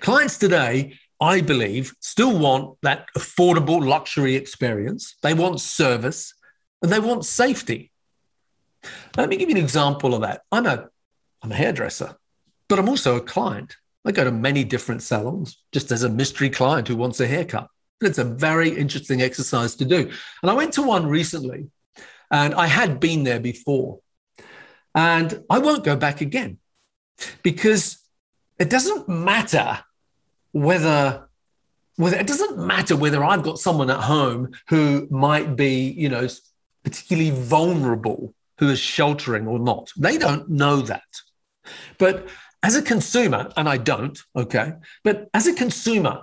Clients 0.00 0.38
today, 0.38 0.94
I 1.20 1.40
believe, 1.40 1.94
still 2.00 2.38
want 2.38 2.78
that 2.82 3.08
affordable 3.16 3.84
luxury 3.84 4.34
experience. 4.34 5.16
They 5.22 5.34
want 5.34 5.60
service 5.60 6.34
and 6.82 6.90
they 6.90 7.00
want 7.00 7.24
safety. 7.24 7.90
Let 9.16 9.28
me 9.28 9.36
give 9.36 9.50
you 9.50 9.56
an 9.56 9.62
example 9.62 10.14
of 10.14 10.22
that. 10.22 10.42
I'm 10.50 10.66
a 10.66 10.88
I'm 11.44 11.52
a 11.52 11.56
hairdresser, 11.56 12.16
but 12.68 12.78
I'm 12.78 12.88
also 12.88 13.16
a 13.16 13.20
client. 13.20 13.76
I 14.06 14.12
go 14.12 14.24
to 14.24 14.32
many 14.32 14.64
different 14.64 15.02
salons 15.02 15.62
just 15.72 15.92
as 15.92 16.02
a 16.02 16.08
mystery 16.08 16.48
client 16.48 16.88
who 16.88 16.96
wants 16.96 17.20
a 17.20 17.26
haircut. 17.26 17.68
It's 18.00 18.18
a 18.18 18.24
very 18.24 18.70
interesting 18.70 19.20
exercise 19.20 19.74
to 19.76 19.84
do. 19.84 20.10
And 20.42 20.50
I 20.50 20.54
went 20.54 20.72
to 20.74 20.82
one 20.82 21.06
recently 21.06 21.66
and 22.30 22.54
I 22.54 22.66
had 22.66 22.98
been 22.98 23.24
there 23.24 23.40
before. 23.40 24.00
And 24.94 25.44
I 25.50 25.58
won't 25.58 25.84
go 25.84 25.96
back 25.96 26.22
again 26.22 26.58
because 27.42 27.98
it 28.58 28.70
doesn't 28.70 29.08
matter 29.08 29.80
whether 30.52 31.28
whether 31.96 32.16
it 32.16 32.26
doesn't 32.26 32.58
matter 32.58 32.96
whether 32.96 33.22
I've 33.22 33.44
got 33.44 33.58
someone 33.58 33.88
at 33.88 34.00
home 34.00 34.50
who 34.68 35.06
might 35.10 35.54
be, 35.54 35.90
you 35.90 36.08
know, 36.08 36.26
particularly 36.82 37.30
vulnerable, 37.30 38.34
who 38.58 38.68
is 38.70 38.80
sheltering 38.80 39.46
or 39.46 39.60
not. 39.60 39.92
They 39.96 40.18
don't 40.18 40.48
know 40.48 40.80
that. 40.82 41.04
But 41.98 42.28
as 42.62 42.76
a 42.76 42.82
consumer, 42.82 43.50
and 43.56 43.68
I 43.68 43.76
don't, 43.76 44.18
okay, 44.34 44.74
but 45.02 45.28
as 45.34 45.46
a 45.46 45.54
consumer, 45.54 46.22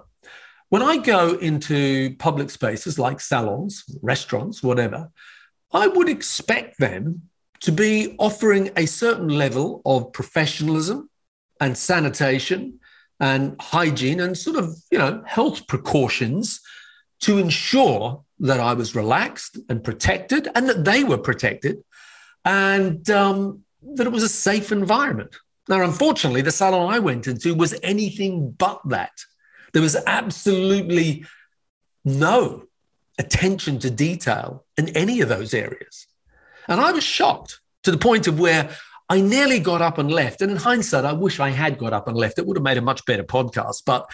when 0.69 0.81
I 0.81 0.97
go 0.97 1.35
into 1.35 2.15
public 2.17 2.49
spaces 2.49 2.97
like 2.97 3.19
salons, 3.19 3.83
restaurants, 4.01 4.63
whatever, 4.63 5.11
I 5.73 5.87
would 5.87 6.09
expect 6.09 6.79
them 6.79 7.23
to 7.61 7.71
be 7.71 8.15
offering 8.17 8.71
a 8.75 8.85
certain 8.85 9.29
level 9.29 9.81
of 9.85 10.13
professionalism 10.13 11.09
and 11.59 11.77
sanitation 11.77 12.79
and 13.19 13.55
hygiene 13.61 14.19
and 14.19 14.35
sort 14.35 14.57
of, 14.57 14.75
you 14.91 14.97
know, 14.97 15.21
health 15.27 15.67
precautions 15.67 16.59
to 17.21 17.37
ensure 17.37 18.23
that 18.39 18.59
I 18.59 18.73
was 18.73 18.95
relaxed 18.95 19.59
and 19.69 19.83
protected 19.83 20.47
and 20.55 20.67
that 20.67 20.83
they 20.85 21.03
were 21.03 21.19
protected. 21.19 21.83
And 22.43 23.07
um, 23.11 23.63
that 23.81 24.07
it 24.07 24.13
was 24.13 24.23
a 24.23 24.29
safe 24.29 24.71
environment. 24.71 25.35
Now, 25.69 25.83
unfortunately, 25.83 26.41
the 26.41 26.51
salon 26.51 26.93
I 26.93 26.99
went 26.99 27.27
into 27.27 27.53
was 27.53 27.79
anything 27.83 28.51
but 28.51 28.81
that. 28.85 29.11
There 29.73 29.81
was 29.81 29.95
absolutely 30.05 31.25
no 32.03 32.63
attention 33.17 33.79
to 33.79 33.91
detail 33.91 34.65
in 34.77 34.89
any 34.89 35.21
of 35.21 35.29
those 35.29 35.53
areas. 35.53 36.07
And 36.67 36.81
I 36.81 36.91
was 36.91 37.03
shocked 37.03 37.61
to 37.83 37.91
the 37.91 37.97
point 37.97 38.27
of 38.27 38.39
where 38.39 38.75
I 39.09 39.21
nearly 39.21 39.59
got 39.59 39.81
up 39.81 39.97
and 39.97 40.11
left. 40.11 40.41
And 40.41 40.51
in 40.51 40.57
hindsight, 40.57 41.05
I 41.05 41.13
wish 41.13 41.39
I 41.39 41.49
had 41.49 41.77
got 41.77 41.93
up 41.93 42.07
and 42.07 42.17
left. 42.17 42.39
It 42.39 42.45
would 42.45 42.57
have 42.57 42.63
made 42.63 42.77
a 42.77 42.81
much 42.81 43.05
better 43.05 43.23
podcast, 43.23 43.83
but 43.85 44.09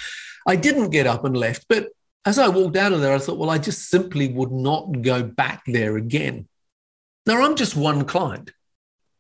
I 0.48 0.56
didn't 0.56 0.90
get 0.90 1.08
up 1.08 1.24
and 1.24 1.38
left. 1.38 1.66
But 1.70 1.90
as 2.26 2.40
I 2.40 2.50
walked 2.50 2.78
out 2.78 2.94
of 2.94 3.02
there, 3.02 3.14
I 3.16 3.20
thought, 3.20 3.38
well, 3.38 3.50
I 3.50 3.58
just 3.58 3.90
simply 3.90 4.28
would 4.30 4.52
not 4.52 5.02
go 5.02 5.24
back 5.24 5.64
there 5.66 5.98
again. 5.98 6.48
Now, 7.26 7.44
I'm 7.44 7.56
just 7.56 7.76
one 7.76 8.06
client. 8.06 8.52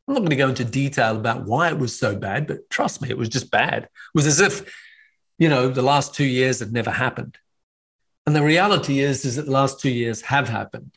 I'm 0.07 0.13
not 0.13 0.21
going 0.21 0.29
to 0.29 0.35
go 0.37 0.49
into 0.49 0.63
detail 0.63 1.17
about 1.17 1.45
why 1.45 1.67
it 1.67 1.77
was 1.77 1.97
so 1.97 2.15
bad, 2.15 2.47
but 2.47 2.69
trust 2.69 3.01
me, 3.01 3.09
it 3.09 3.17
was 3.17 3.29
just 3.29 3.51
bad. 3.51 3.83
It 3.83 3.89
was 4.13 4.25
as 4.25 4.39
if, 4.39 4.73
you 5.37 5.49
know, 5.49 5.67
the 5.67 5.81
last 5.81 6.15
two 6.15 6.25
years 6.25 6.59
had 6.59 6.71
never 6.71 6.91
happened. 6.91 7.37
And 8.25 8.35
the 8.35 8.43
reality 8.43 8.99
is, 8.99 9.25
is 9.25 9.35
that 9.35 9.45
the 9.45 9.51
last 9.51 9.81
two 9.81 9.89
years 9.89 10.21
have 10.23 10.47
happened. 10.47 10.91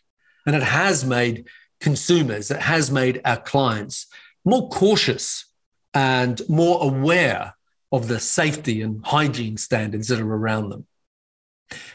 And 0.47 0.55
it 0.55 0.63
has 0.63 1.05
made 1.05 1.49
consumers, 1.81 2.51
it 2.51 2.61
has 2.61 2.91
made 2.91 3.21
our 3.25 3.37
clients 3.37 4.07
more 4.45 4.69
cautious 4.69 5.47
and 5.93 6.41
more 6.49 6.83
aware 6.83 7.55
of 7.93 8.07
the 8.07 8.21
safety 8.21 8.81
and 8.83 9.05
hygiene 9.05 9.57
standards 9.57 10.09
that 10.09 10.21
are 10.21 10.35
around 10.35 10.69
them. 10.69 10.87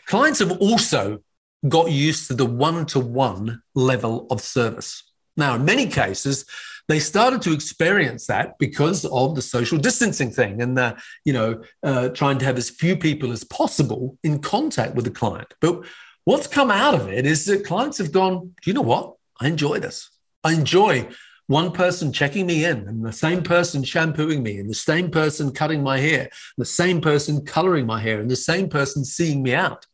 Clients 0.06 0.40
have 0.40 0.52
also 0.60 1.20
got 1.68 1.92
used 1.92 2.28
to 2.28 2.34
the 2.34 2.46
one 2.46 2.86
to 2.88 3.00
one 3.00 3.62
level 3.74 4.28
of 4.30 4.42
service. 4.42 5.04
Now, 5.38 5.56
in 5.56 5.66
many 5.66 5.88
cases, 5.88 6.46
they 6.88 7.00
started 7.00 7.42
to 7.44 7.54
experience 7.54 8.28
that 8.28 8.58
because 8.60 9.06
of 9.06 9.36
the 9.36 9.42
social 9.42 9.78
distancing 9.78 10.30
thing 10.30 10.62
and 10.62 10.78
the, 10.78 10.96
you 11.24 11.34
know, 11.34 11.62
uh, 11.84 12.10
trying 12.10 12.38
to 12.40 12.46
have 12.46 12.58
as 12.58 12.70
few 12.70 12.96
people 12.96 13.32
as 13.32 13.44
possible 13.44 14.18
in 14.24 14.40
contact 14.40 14.96
with 14.96 15.06
the 15.06 15.12
client. 15.12 15.54
But 15.62 15.86
what's 16.26 16.48
come 16.48 16.72
out 16.72 16.94
of 16.94 17.08
it 17.08 17.26
is 17.26 17.46
that 17.46 17.66
clients 17.66 17.98
have 17.98 18.12
gone, 18.12 18.54
do 18.62 18.70
you 18.70 18.74
know 18.74 18.82
what? 18.82 19.14
I 19.40 19.48
enjoy 19.48 19.80
this. 19.80 20.10
I 20.44 20.54
enjoy 20.54 21.10
one 21.48 21.72
person 21.72 22.12
checking 22.12 22.48
me 22.48 22.66
in 22.66 22.88
and 22.88 23.06
the 23.06 23.14
same 23.14 23.44
person 23.44 23.84
shampooing 23.84 24.42
me 24.42 24.58
and 24.58 24.70
the 24.70 24.76
same 24.76 25.12
person 25.12 25.52
cutting 25.52 25.84
my 25.84 26.00
hair, 26.00 26.30
the 26.58 26.66
same 26.66 27.02
person 27.02 27.46
coloring 27.46 27.86
my 27.86 28.00
hair 28.00 28.20
and 28.20 28.30
the 28.30 28.36
same 28.36 28.70
person 28.70 29.06
seeing 29.06 29.44
me 29.44 29.54
out. 29.54 29.86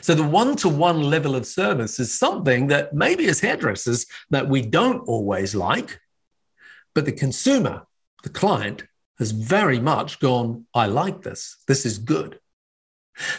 So 0.00 0.14
the 0.14 0.22
one-to-one 0.24 1.02
level 1.02 1.34
of 1.34 1.46
service 1.46 1.98
is 1.98 2.18
something 2.18 2.66
that 2.68 2.92
maybe 2.92 3.26
as 3.28 3.40
hairdressers 3.40 4.06
that 4.30 4.48
we 4.48 4.62
don't 4.62 5.00
always 5.08 5.54
like, 5.54 5.98
but 6.94 7.04
the 7.04 7.12
consumer, 7.12 7.86
the 8.22 8.28
client, 8.28 8.84
has 9.18 9.30
very 9.30 9.78
much 9.78 10.20
gone, 10.20 10.66
I 10.74 10.86
like 10.86 11.22
this. 11.22 11.58
This 11.68 11.86
is 11.86 11.98
good. 11.98 12.38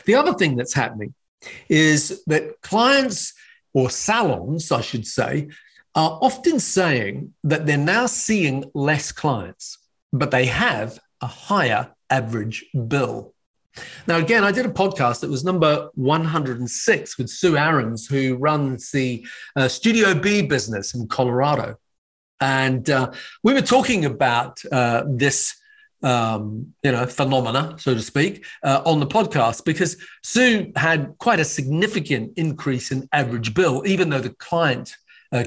The 0.06 0.16
other 0.16 0.34
thing 0.34 0.56
that's 0.56 0.74
happening 0.74 1.14
is 1.68 2.24
that 2.28 2.62
clients 2.62 3.34
or 3.74 3.90
salons, 3.90 4.72
I 4.72 4.82
should 4.82 5.06
say, 5.06 5.50
are 5.96 6.20
often 6.22 6.60
saying 6.60 7.34
that 7.44 7.66
they're 7.66 7.78
now 7.78 8.06
seeing 8.06 8.66
less 8.74 9.12
clients, 9.12 9.78
but 10.12 10.32
they 10.32 10.46
have 10.46 11.00
a 11.22 11.28
higher 11.28 11.92
average 12.10 12.66
bill. 12.88 13.34
Now, 14.08 14.18
again, 14.18 14.44
I 14.44 14.52
did 14.52 14.66
a 14.66 14.70
podcast 14.70 15.22
that 15.22 15.30
was 15.30 15.44
number 15.44 15.90
106 15.96 17.18
with 17.18 17.30
Sue 17.30 17.58
Aarons, 17.58 18.06
who 18.06 18.36
runs 18.36 18.92
the 18.92 19.26
uh, 19.56 19.68
Studio 19.68 20.14
B 20.14 20.44
business 20.44 20.94
in 20.94 21.08
Colorado. 21.08 21.78
And 22.44 22.90
uh, 22.90 23.12
we 23.42 23.54
were 23.54 23.62
talking 23.62 24.04
about 24.04 24.62
uh, 24.70 25.04
this 25.08 25.56
um, 26.02 26.74
you 26.84 26.92
know, 26.92 27.06
phenomena, 27.06 27.76
so 27.80 27.94
to 27.94 28.02
speak, 28.02 28.46
uh, 28.64 28.82
on 28.86 29.00
the 29.00 29.08
podcast 29.08 29.64
because 29.64 29.96
Sue 30.22 30.74
had 30.76 31.16
quite 31.20 31.40
a 31.40 31.46
significant 31.46 32.34
increase 32.36 32.92
in 32.92 33.08
average 33.14 33.54
bill, 33.54 33.84
even 33.86 34.10
though 34.10 34.20
the 34.20 34.32
client 34.32 34.94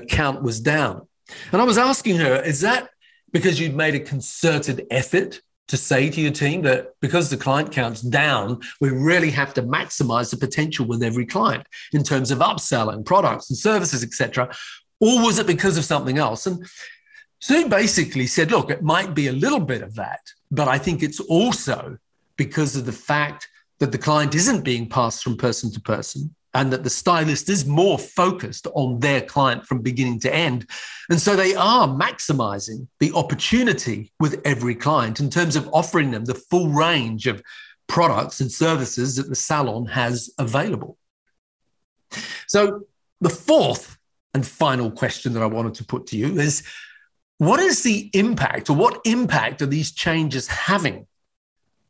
count 0.09 0.43
was 0.43 0.61
down. 0.61 1.07
And 1.53 1.61
I 1.61 1.65
was 1.65 1.79
asking 1.79 2.17
her, 2.17 2.43
is 2.43 2.63
that 2.63 2.89
because 3.33 3.61
you'd 3.61 3.77
made 3.77 3.95
a 3.95 4.01
concerted 4.01 4.87
effort 4.91 5.43
to 5.69 5.77
say 5.77 6.09
to 6.09 6.21
your 6.21 6.31
team 6.31 6.63
that 6.63 6.93
because 7.01 7.29
the 7.29 7.37
client 7.37 7.73
count's 7.73 8.01
down, 8.01 8.61
we 8.81 8.91
really 8.91 9.31
have 9.31 9.53
to 9.55 9.63
maximize 9.63 10.31
the 10.31 10.37
potential 10.37 10.87
with 10.87 11.03
every 11.03 11.27
client 11.27 11.67
in 11.93 12.03
terms 12.03 12.31
of 12.31 12.39
upselling 12.39 13.05
products 13.05 13.51
and 13.51 13.59
services, 13.59 14.05
etc. 14.05 14.55
Or 15.01 15.23
was 15.23 15.39
it 15.39 15.47
because 15.47 15.77
of 15.77 15.85
something 15.85 16.19
else? 16.19 16.47
And 16.47 16.67
Sue 17.41 17.69
basically 17.69 18.27
said, 18.27 18.51
look, 18.51 18.71
it 18.71 18.83
might 18.83 19.15
be 19.15 19.29
a 19.29 19.33
little 19.33 19.61
bit 19.61 19.83
of 19.83 19.95
that, 19.97 20.21
but 20.51 20.69
I 20.69 20.79
think 20.79 21.03
it's 21.03 21.21
also 21.21 21.99
because 22.37 22.77
of 22.77 22.87
the 22.87 22.93
fact 22.93 23.49
that 23.79 23.93
the 23.93 23.99
client 23.99 24.35
isn't 24.35 24.65
being 24.65 24.89
passed 24.89 25.23
from 25.23 25.37
person 25.37 25.71
to 25.73 25.81
person 25.81 26.35
and 26.55 26.73
that 26.73 26.83
the 26.83 26.91
stylist 26.91 27.51
is 27.51 27.67
more 27.67 27.99
focused 27.99 28.67
on 28.75 28.99
their 29.01 29.21
client 29.21 29.67
from 29.67 29.83
beginning 29.83 30.19
to 30.19 30.35
end. 30.35 30.67
And 31.11 31.21
so 31.21 31.37
they 31.37 31.55
are 31.55 31.87
maximizing 31.87 32.87
the 32.99 33.13
opportunity 33.13 34.11
with 34.21 34.41
every 34.47 34.75
client 34.75 35.21
in 35.21 35.29
terms 35.29 35.55
of 35.55 35.69
offering 35.75 36.11
them 36.11 36.25
the 36.25 36.35
full 36.35 36.69
range 36.69 37.27
of 37.27 37.43
products 37.89 38.41
and 38.41 38.51
services 38.51 39.17
that 39.17 39.29
the 39.29 39.35
salon 39.35 39.85
has 39.87 40.31
available. 40.39 40.97
So, 42.47 42.87
the 43.21 43.31
fourth 43.31 43.99
and 44.37 44.47
final 44.47 44.91
question 44.91 45.33
that 45.33 45.43
I 45.43 45.47
wanted 45.47 45.73
to 45.77 45.85
put 45.85 46.07
to 46.09 46.17
you 46.17 46.39
is 46.39 46.63
what 47.39 47.59
is 47.59 47.83
the 47.83 48.11
impact, 48.13 48.69
or 48.69 48.77
what 48.77 49.01
impact 49.07 49.63
are 49.63 49.67
these 49.67 49.93
changes 49.93 50.47
having 50.47 51.07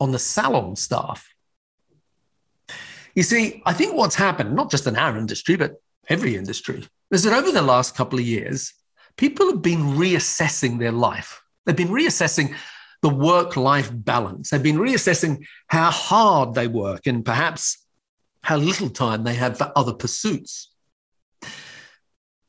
on 0.01 0.13
the 0.13 0.19
salon 0.21 0.77
staff? 0.77 1.29
You 3.17 3.25
see, 3.25 3.63
I 3.67 3.73
think 3.73 3.95
what's 3.95 4.15
happened, 4.15 4.55
not 4.55 4.71
just 4.71 4.87
in 4.87 4.95
our 4.97 5.19
industry, 5.19 5.57
but 5.57 5.83
every 6.09 6.37
industry, 6.37 6.87
is 7.11 7.25
that 7.25 7.37
over 7.37 7.51
the 7.51 7.63
last 7.63 7.97
couple 7.97 8.21
of 8.21 8.25
years, 8.25 8.73
people 9.17 9.51
have 9.51 9.63
been 9.63 9.97
reassessing 9.97 10.79
their 10.79 10.93
life. 10.93 11.43
They've 11.65 11.75
been 11.75 11.89
reassessing 11.89 12.55
the 13.03 13.09
work 13.09 13.57
life 13.57 13.91
balance. 13.93 14.51
They've 14.51 14.63
been 14.63 14.79
reassessing 14.79 15.45
how 15.67 15.91
hard 15.91 16.55
they 16.55 16.69
work 16.69 17.09
and 17.09 17.25
perhaps 17.25 17.85
how 18.43 18.57
little 18.57 18.91
time 18.91 19.25
they 19.25 19.35
have 19.35 19.59
for 19.59 19.73
other 19.75 19.93
pursuits. 19.93 20.71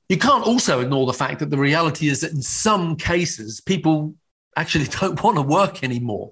You 0.09 0.17
can't 0.17 0.45
also 0.45 0.79
ignore 0.79 1.05
the 1.05 1.13
fact 1.13 1.39
that 1.39 1.49
the 1.49 1.57
reality 1.57 2.07
is 2.07 2.21
that 2.21 2.31
in 2.31 2.41
some 2.41 2.95
cases, 2.95 3.59
people 3.61 4.15
actually 4.55 4.85
don't 5.01 5.21
want 5.23 5.37
to 5.37 5.41
work 5.41 5.83
anymore. 5.83 6.31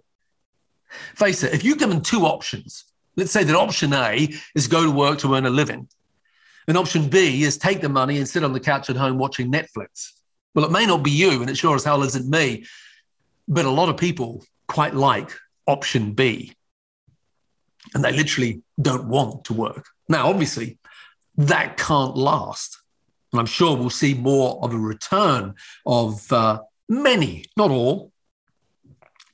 Face 1.16 1.44
it, 1.44 1.54
if 1.54 1.64
you're 1.64 1.76
given 1.76 2.02
two 2.02 2.26
options, 2.26 2.86
let's 3.16 3.32
say 3.32 3.44
that 3.44 3.56
option 3.56 3.94
A 3.94 4.30
is 4.56 4.68
go 4.68 4.84
to 4.84 4.92
work 4.92 5.20
to 5.20 5.36
earn 5.36 5.46
a 5.46 5.50
living, 5.50 5.88
and 6.68 6.78
option 6.78 7.10
B 7.10 7.44
is 7.44 7.58
take 7.58 7.82
the 7.82 7.90
money 7.90 8.18
and 8.18 8.28
sit 8.28 8.44
on 8.44 8.54
the 8.54 8.60
couch 8.60 8.90
at 8.90 8.96
home 8.96 9.18
watching 9.18 9.52
Netflix. 9.52 10.14
Well, 10.54 10.66
it 10.66 10.72
may 10.72 10.86
not 10.86 11.04
be 11.04 11.12
you, 11.12 11.42
and 11.42 11.50
it 11.50 11.58
sure 11.58 11.76
as 11.76 11.84
hell 11.84 12.02
isn't 12.04 12.30
me, 12.30 12.66
but 13.48 13.66
a 13.66 13.70
lot 13.70 13.90
of 13.90 13.98
people 13.98 14.44
quite 14.68 14.96
like 14.96 15.32
option 15.68 16.14
B. 16.14 16.54
And 17.94 18.04
they 18.04 18.14
literally 18.14 18.64
don't 18.82 19.08
want 19.08 19.46
to 19.46 19.54
work. 19.54 19.86
Now, 20.10 20.28
obviously, 20.30 20.80
that 21.38 21.78
can't 21.78 22.16
last. 22.16 22.80
And 23.36 23.42
I'm 23.42 23.46
sure 23.48 23.76
we'll 23.76 23.90
see 23.90 24.14
more 24.14 24.58
of 24.64 24.74
a 24.74 24.78
return 24.78 25.56
of 25.86 26.32
uh, 26.32 26.62
many, 26.88 27.44
not 27.58 27.70
all, 27.70 28.14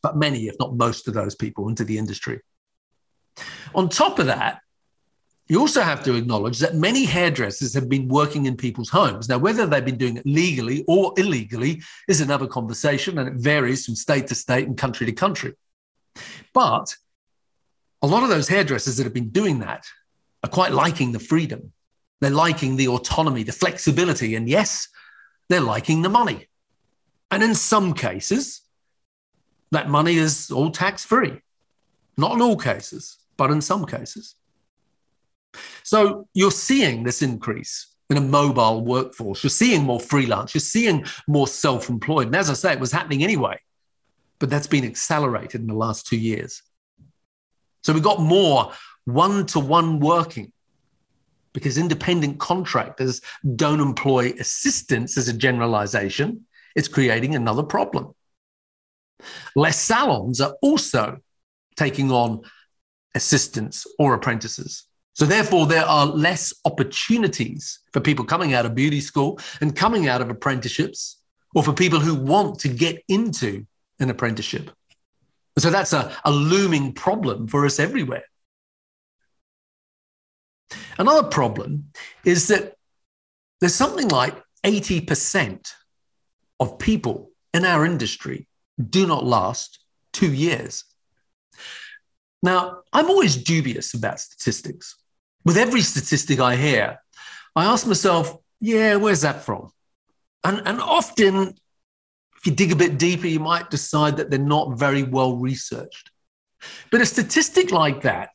but 0.02 0.18
many, 0.18 0.48
if 0.48 0.56
not 0.60 0.76
most 0.76 1.08
of 1.08 1.14
those 1.14 1.36
people 1.36 1.70
into 1.70 1.84
the 1.84 2.00
industry. 2.00 2.40
On 3.76 3.90
top 3.90 4.18
of 4.18 4.26
that, 4.26 4.62
you 5.48 5.60
also 5.60 5.82
have 5.82 6.04
to 6.06 6.16
acknowledge 6.16 6.58
that 6.60 6.74
many 6.74 7.06
hairdressers 7.06 7.76
have 7.76 7.90
been 7.90 8.08
working 8.08 8.48
in 8.48 8.58
people's 8.58 8.90
homes. 8.90 9.30
Now, 9.30 9.38
whether 9.38 9.68
they've 9.68 9.86
been 9.86 10.00
doing 10.00 10.18
it 10.18 10.26
legally 10.26 10.84
or 10.88 11.14
illegally 11.18 11.84
is 12.08 12.22
another 12.22 12.48
conversation, 12.48 13.20
and 13.20 13.28
it 13.28 13.36
varies 13.36 13.86
from 13.86 13.96
state 13.96 14.26
to 14.28 14.36
state 14.36 14.68
and 14.68 14.76
country 14.76 15.06
to 15.06 15.12
country. 15.12 15.54
But 16.56 16.96
a 18.02 18.08
lot 18.08 18.24
of 18.24 18.30
those 18.30 18.48
hairdressers 18.48 18.98
that 18.98 19.04
have 19.04 19.14
been 19.14 19.30
doing 19.30 19.60
that 19.60 19.86
are 20.44 20.50
quite 20.50 20.72
liking 20.72 21.12
the 21.12 21.20
freedom 21.20 21.72
they're 22.22 22.30
liking 22.30 22.78
the 22.78 22.88
autonomy, 22.88 23.44
the 23.44 23.52
flexibility, 23.52 24.36
and 24.36 24.48
yes, 24.48 24.88
they're 25.50 25.60
liking 25.60 26.04
the 26.04 26.10
money. 26.10 26.48
And 27.32 27.44
in 27.44 27.56
some 27.56 27.94
cases, 27.94 28.62
that 29.72 29.90
money 29.90 30.16
is 30.16 30.52
all 30.52 30.72
tax 30.72 31.04
free. 31.04 31.42
Not 32.18 32.34
in 32.34 32.42
all 32.42 32.58
cases, 32.58 33.18
but 33.38 33.52
in 33.52 33.62
some 33.62 33.86
cases. 33.86 34.36
So 35.84 36.28
you're 36.34 36.52
seeing 36.52 37.04
this 37.04 37.22
increase 37.22 37.88
in 38.10 38.18
a 38.18 38.22
mobile 38.22 38.84
workforce. 38.84 39.44
You're 39.44 39.50
seeing 39.50 39.84
more 39.84 40.00
freelance. 40.00 40.54
You're 40.54 40.60
seeing 40.60 41.06
more 41.28 41.48
self 41.48 41.90
employed. 41.90 42.28
And 42.28 42.36
as 42.36 42.50
I 42.50 42.54
say, 42.54 42.74
it 42.74 42.80
was 42.80 42.92
happening 42.92 43.24
anyway, 43.24 43.60
but 44.40 44.50
that's 44.50 44.68
been 44.68 44.86
accelerated 44.86 45.62
in 45.62 45.68
the 45.68 45.74
last 45.74 46.06
two 46.06 46.18
years. 46.18 46.62
So 47.84 47.94
we've 47.94 48.04
got 48.04 48.20
more 48.20 48.74
one 49.06 49.46
to 49.48 49.60
one 49.60 50.00
working 50.00 50.52
because 51.54 51.78
independent 51.78 52.40
contractors 52.40 53.22
don't 53.56 53.80
employ 53.80 54.34
assistants 54.40 55.18
as 55.18 55.28
a 55.28 55.34
generalization. 55.34 56.46
It's 56.76 56.88
creating 56.88 57.36
another 57.36 57.64
problem. 57.64 58.14
Less 59.56 59.80
salons 59.80 60.42
are 60.42 60.56
also 60.62 61.18
taking 61.76 62.12
on 62.12 62.42
assistants 63.16 63.86
or 64.00 64.14
apprentices. 64.14 64.86
So, 65.14 65.26
therefore, 65.26 65.66
there 65.66 65.86
are 65.86 66.06
less 66.06 66.54
opportunities 66.64 67.80
for 67.92 68.00
people 68.00 68.24
coming 68.24 68.54
out 68.54 68.66
of 68.66 68.74
beauty 68.74 69.02
school 69.02 69.40
and 69.60 69.76
coming 69.76 70.08
out 70.08 70.22
of 70.22 70.30
apprenticeships, 70.30 71.22
or 71.54 71.64
for 71.64 71.74
people 71.74 72.00
who 72.00 72.16
want 72.16 72.60
to 72.60 72.70
get 72.70 73.04
into 73.10 73.66
an 74.00 74.10
apprenticeship. 74.10 74.72
So, 75.58 75.70
that's 75.70 75.92
a, 75.92 76.16
a 76.24 76.32
looming 76.32 76.94
problem 76.94 77.48
for 77.48 77.66
us 77.66 77.78
everywhere. 77.78 78.24
Another 80.98 81.28
problem 81.28 81.92
is 82.26 82.48
that 82.48 82.76
there's 83.60 83.76
something 83.76 84.08
like 84.08 84.36
80% 84.66 85.72
of 86.60 86.80
people 86.80 87.32
in 87.54 87.66
our 87.66 87.86
industry 87.86 88.48
do 88.90 89.08
not 89.08 89.26
last 89.26 89.80
two 90.14 90.34
years. 90.34 90.84
Now, 92.44 92.82
I'm 92.92 93.10
always 93.10 93.36
dubious 93.36 93.94
about 93.94 94.20
statistics. 94.20 94.96
With 95.46 95.58
every 95.58 95.82
statistic 95.82 96.40
I 96.40 96.56
hear, 96.56 97.00
I 97.56 97.66
ask 97.66 97.86
myself, 97.86 98.36
yeah, 98.60 98.96
where's 98.96 99.22
that 99.22 99.44
from? 99.44 99.72
And, 100.44 100.62
and 100.66 100.80
often, 100.80 101.56
if 102.38 102.46
you 102.46 102.54
dig 102.54 102.72
a 102.72 102.76
bit 102.76 102.98
deeper, 102.98 103.28
you 103.28 103.40
might 103.40 103.70
decide 103.70 104.18
that 104.18 104.30
they're 104.30 104.40
not 104.40 104.78
very 104.78 105.04
well 105.04 105.38
researched. 105.38 106.10
But 106.92 107.02
a 107.02 107.06
statistic 107.06 107.72
like 107.72 108.02
that 108.02 108.30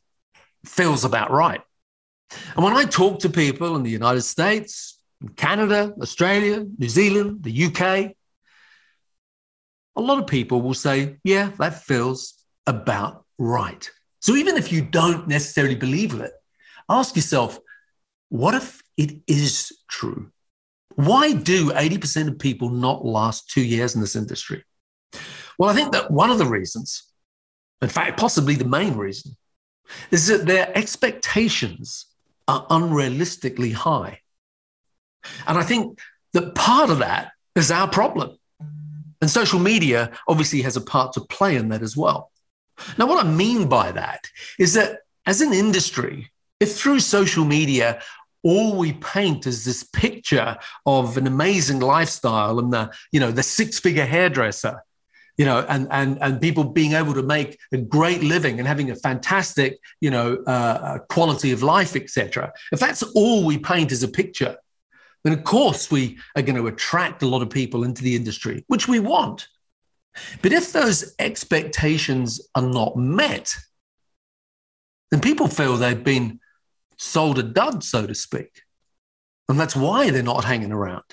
feels 0.64 1.04
about 1.04 1.30
right. 1.30 1.60
And 2.54 2.64
when 2.64 2.76
I 2.76 2.84
talk 2.84 3.20
to 3.20 3.28
people 3.28 3.76
in 3.76 3.82
the 3.82 3.90
United 3.90 4.22
States, 4.22 5.00
Canada, 5.36 5.94
Australia, 6.00 6.64
New 6.78 6.88
Zealand, 6.88 7.42
the 7.42 7.64
UK, 7.66 8.14
a 9.96 10.00
lot 10.00 10.18
of 10.18 10.26
people 10.26 10.60
will 10.60 10.74
say, 10.74 11.16
yeah, 11.24 11.50
that 11.58 11.82
feels 11.82 12.34
about 12.66 13.24
right. 13.38 13.88
So 14.20 14.34
even 14.34 14.56
if 14.56 14.72
you 14.72 14.82
don't 14.82 15.28
necessarily 15.28 15.74
believe 15.76 16.14
it, 16.14 16.32
ask 16.88 17.16
yourself, 17.16 17.58
what 18.28 18.54
if 18.54 18.82
it 18.96 19.20
is 19.26 19.72
true? 19.88 20.30
Why 20.96 21.32
do 21.32 21.70
80% 21.70 22.28
of 22.28 22.38
people 22.38 22.70
not 22.70 23.04
last 23.04 23.50
two 23.50 23.62
years 23.62 23.94
in 23.94 24.00
this 24.00 24.16
industry? 24.16 24.64
Well, 25.58 25.70
I 25.70 25.74
think 25.74 25.92
that 25.92 26.10
one 26.10 26.30
of 26.30 26.38
the 26.38 26.46
reasons, 26.46 27.04
in 27.80 27.88
fact, 27.88 28.18
possibly 28.18 28.54
the 28.54 28.64
main 28.64 28.94
reason, 28.94 29.36
is 30.10 30.26
that 30.26 30.46
their 30.46 30.76
expectations 30.76 32.06
are 32.48 32.66
unrealistically 32.68 33.72
high. 33.72 34.20
And 35.46 35.58
I 35.58 35.62
think 35.62 35.98
that 36.32 36.54
part 36.54 36.90
of 36.90 36.98
that 36.98 37.32
is 37.54 37.70
our 37.70 37.88
problem. 37.88 38.38
And 39.20 39.30
social 39.30 39.58
media 39.58 40.12
obviously 40.28 40.62
has 40.62 40.76
a 40.76 40.80
part 40.80 41.14
to 41.14 41.20
play 41.22 41.56
in 41.56 41.70
that 41.70 41.82
as 41.82 41.96
well. 41.96 42.30
Now, 42.98 43.06
what 43.06 43.24
I 43.24 43.28
mean 43.28 43.68
by 43.68 43.90
that 43.92 44.26
is 44.58 44.74
that 44.74 45.00
as 45.24 45.40
an 45.40 45.52
industry, 45.52 46.30
if 46.60 46.76
through 46.76 47.00
social 47.00 47.44
media, 47.44 48.00
all 48.42 48.76
we 48.76 48.92
paint 48.92 49.46
is 49.46 49.64
this 49.64 49.82
picture 49.82 50.56
of 50.84 51.16
an 51.16 51.26
amazing 51.26 51.80
lifestyle 51.80 52.58
and 52.58 52.72
the, 52.72 52.92
you 53.10 53.18
know, 53.18 53.32
the 53.32 53.42
six-figure 53.42 54.06
hairdresser, 54.06 54.82
you 55.36 55.44
know, 55.44 55.64
and 55.68 55.86
and 55.90 56.18
and 56.20 56.40
people 56.40 56.64
being 56.64 56.92
able 56.92 57.14
to 57.14 57.22
make 57.22 57.58
a 57.72 57.78
great 57.78 58.22
living 58.22 58.58
and 58.58 58.66
having 58.66 58.90
a 58.90 58.96
fantastic, 58.96 59.78
you 60.00 60.10
know, 60.10 60.42
uh, 60.46 60.50
uh 60.50 60.98
quality 61.10 61.52
of 61.52 61.62
life, 61.62 61.94
etc. 61.96 62.52
If 62.72 62.80
that's 62.80 63.02
all 63.02 63.44
we 63.44 63.58
paint 63.58 63.92
as 63.92 64.02
a 64.02 64.08
picture, 64.08 64.56
then 65.24 65.32
of 65.32 65.44
course 65.44 65.90
we 65.90 66.18
are 66.36 66.42
going 66.42 66.56
to 66.56 66.68
attract 66.68 67.22
a 67.22 67.26
lot 67.26 67.42
of 67.42 67.50
people 67.50 67.84
into 67.84 68.02
the 68.02 68.16
industry, 68.16 68.64
which 68.68 68.88
we 68.88 68.98
want. 68.98 69.48
But 70.40 70.52
if 70.52 70.72
those 70.72 71.14
expectations 71.18 72.40
are 72.54 72.62
not 72.62 72.96
met, 72.96 73.54
then 75.10 75.20
people 75.20 75.48
feel 75.48 75.76
they've 75.76 76.02
been 76.02 76.40
sold 76.96 77.38
a 77.38 77.42
dud, 77.42 77.84
so 77.84 78.06
to 78.06 78.14
speak. 78.14 78.62
And 79.48 79.60
that's 79.60 79.76
why 79.76 80.10
they're 80.10 80.22
not 80.22 80.44
hanging 80.44 80.72
around. 80.72 81.04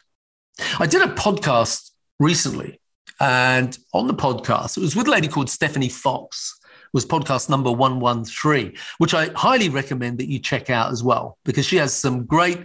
I 0.80 0.88
did 0.88 1.02
a 1.02 1.14
podcast 1.14 1.92
recently, 2.20 2.80
and 3.20 3.78
on 3.94 4.08
the 4.08 4.14
podcast, 4.14 4.78
it 4.78 4.82
was 4.82 4.96
with 4.96 5.08
a 5.08 5.12
lady 5.12 5.28
called 5.28 5.50
Stephanie 5.50 5.90
Fox. 5.90 6.60
Was 6.94 7.08
podcast 7.08 7.50
number 7.50 7.72
113, 7.72 8.78
which 9.00 9.16
I 9.16 9.32
highly 9.34 9.68
recommend 9.68 10.20
that 10.20 10.30
you 10.30 10.38
check 10.38 10.70
out 10.70 10.92
as 10.92 11.04
well, 11.04 11.40
because 11.44 11.66
she 11.66 11.78
has 11.78 11.92
some 11.92 12.24
great, 12.26 12.60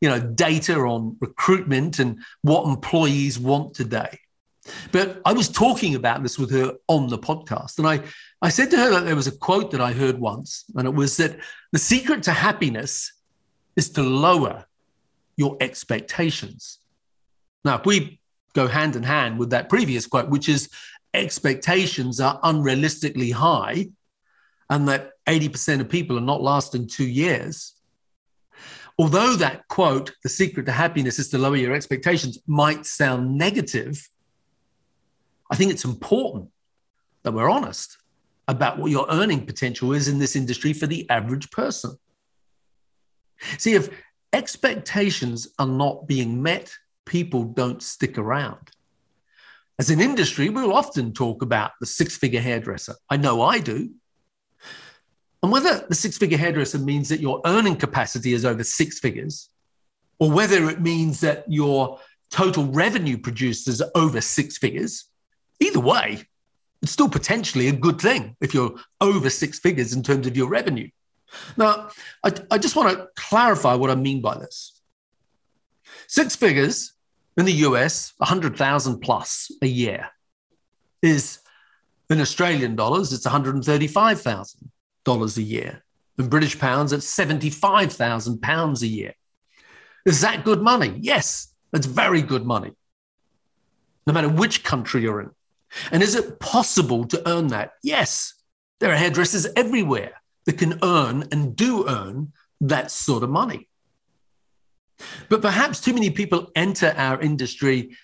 you 0.00 0.08
know, 0.08 0.20
data 0.20 0.78
on 0.78 1.16
recruitment 1.20 1.98
and 1.98 2.20
what 2.42 2.64
employees 2.68 3.40
want 3.40 3.74
today. 3.74 4.20
But 4.92 5.20
I 5.24 5.32
was 5.32 5.48
talking 5.48 5.96
about 5.96 6.22
this 6.22 6.38
with 6.38 6.52
her 6.52 6.74
on 6.86 7.08
the 7.08 7.18
podcast, 7.18 7.78
and 7.78 7.88
I, 7.88 8.02
I 8.40 8.50
said 8.50 8.70
to 8.70 8.76
her 8.76 8.90
that 8.90 9.04
there 9.04 9.16
was 9.16 9.26
a 9.26 9.36
quote 9.36 9.72
that 9.72 9.80
I 9.80 9.92
heard 9.92 10.16
once, 10.16 10.64
and 10.76 10.86
it 10.86 10.94
was 10.94 11.16
that 11.16 11.36
the 11.72 11.78
secret 11.80 12.22
to 12.24 12.32
happiness 12.32 13.12
is 13.74 13.90
to 13.90 14.04
lower 14.04 14.64
your 15.36 15.56
expectations. 15.60 16.78
Now, 17.64 17.78
if 17.78 17.86
we 17.86 18.20
go 18.54 18.66
hand 18.66 18.96
in 18.96 19.02
hand 19.02 19.38
with 19.38 19.50
that 19.50 19.68
previous 19.68 20.06
quote, 20.06 20.28
which 20.28 20.48
is 20.48 20.68
expectations 21.14 22.20
are 22.20 22.40
unrealistically 22.40 23.32
high, 23.32 23.88
and 24.70 24.88
that 24.88 25.10
80% 25.26 25.80
of 25.80 25.88
people 25.88 26.16
are 26.16 26.22
not 26.22 26.42
lasting 26.42 26.88
two 26.88 27.06
years. 27.06 27.74
Although 28.98 29.36
that 29.36 29.66
quote, 29.68 30.12
the 30.22 30.28
secret 30.28 30.66
to 30.66 30.72
happiness 30.72 31.18
is 31.18 31.28
to 31.30 31.38
lower 31.38 31.56
your 31.56 31.74
expectations, 31.74 32.38
might 32.46 32.86
sound 32.86 33.36
negative, 33.36 34.08
I 35.50 35.56
think 35.56 35.70
it's 35.70 35.84
important 35.84 36.50
that 37.22 37.32
we're 37.32 37.50
honest 37.50 37.98
about 38.48 38.78
what 38.78 38.90
your 38.90 39.06
earning 39.10 39.46
potential 39.46 39.92
is 39.92 40.08
in 40.08 40.18
this 40.18 40.36
industry 40.36 40.72
for 40.72 40.86
the 40.86 41.08
average 41.10 41.50
person. 41.50 41.96
See, 43.58 43.74
if 43.74 43.90
expectations 44.32 45.48
are 45.58 45.66
not 45.66 46.06
being 46.06 46.42
met, 46.42 46.72
people 47.06 47.44
don't 47.44 47.82
stick 47.82 48.18
around. 48.18 48.70
As 49.78 49.90
an 49.90 50.00
industry, 50.00 50.48
we'll 50.48 50.72
often 50.72 51.12
talk 51.12 51.42
about 51.42 51.72
the 51.80 51.86
six 51.86 52.16
figure 52.16 52.40
hairdresser. 52.40 52.94
I 53.10 53.16
know 53.16 53.42
I 53.42 53.58
do. 53.58 53.90
And 55.42 55.50
whether 55.50 55.84
the 55.88 55.94
six 55.94 56.18
figure 56.18 56.38
hairdresser 56.38 56.78
means 56.78 57.08
that 57.08 57.20
your 57.20 57.40
earning 57.44 57.76
capacity 57.76 58.32
is 58.32 58.44
over 58.44 58.62
six 58.62 59.00
figures, 59.00 59.48
or 60.20 60.30
whether 60.30 60.68
it 60.68 60.80
means 60.80 61.20
that 61.20 61.44
your 61.48 61.98
total 62.30 62.66
revenue 62.66 63.18
produced 63.18 63.66
is 63.66 63.82
over 63.94 64.20
six 64.20 64.56
figures, 64.58 65.08
Either 65.62 65.78
way, 65.78 66.26
it's 66.82 66.90
still 66.90 67.08
potentially 67.08 67.68
a 67.68 67.72
good 67.72 68.00
thing 68.00 68.36
if 68.40 68.52
you're 68.52 68.74
over 69.00 69.30
six 69.30 69.60
figures 69.60 69.92
in 69.92 70.02
terms 70.02 70.26
of 70.26 70.36
your 70.36 70.48
revenue. 70.48 70.88
Now, 71.56 71.90
I, 72.24 72.32
I 72.50 72.58
just 72.58 72.74
want 72.74 72.98
to 72.98 73.06
clarify 73.14 73.74
what 73.74 73.88
I 73.88 73.94
mean 73.94 74.20
by 74.20 74.38
this. 74.38 74.80
Six 76.08 76.34
figures 76.34 76.91
in 77.36 77.44
the 77.44 77.52
US, 77.52 78.14
100,000 78.18 79.00
plus 79.00 79.50
a 79.62 79.66
year, 79.66 80.08
is 81.02 81.40
in 82.10 82.20
Australian 82.20 82.74
dollars, 82.76 83.12
it's 83.12 83.26
$135,000 83.26 85.36
a 85.36 85.42
year. 85.42 85.82
In 86.18 86.28
British 86.28 86.58
pounds, 86.58 86.92
it's 86.92 87.08
75,000 87.08 88.42
pounds 88.42 88.82
a 88.82 88.86
year. 88.86 89.14
Is 90.04 90.20
that 90.20 90.44
good 90.44 90.60
money? 90.60 90.98
Yes, 91.00 91.54
that's 91.70 91.86
very 91.86 92.20
good 92.22 92.44
money, 92.44 92.72
no 94.06 94.12
matter 94.12 94.28
which 94.28 94.62
country 94.62 95.00
you're 95.02 95.22
in. 95.22 95.30
And 95.90 96.02
is 96.02 96.14
it 96.14 96.38
possible 96.38 97.06
to 97.06 97.26
earn 97.28 97.46
that? 97.48 97.72
Yes. 97.82 98.34
There 98.80 98.92
are 98.92 98.96
hairdressers 98.96 99.46
everywhere 99.56 100.20
that 100.44 100.58
can 100.58 100.78
earn 100.82 101.24
and 101.32 101.56
do 101.56 101.88
earn 101.88 102.34
that 102.60 102.90
sort 102.90 103.22
of 103.22 103.30
money. 103.30 103.70
But 105.28 105.42
perhaps 105.42 105.80
too 105.80 105.94
many 105.94 106.10
people 106.10 106.50
enter 106.54 106.94
our 106.96 107.20
industry 107.20 107.96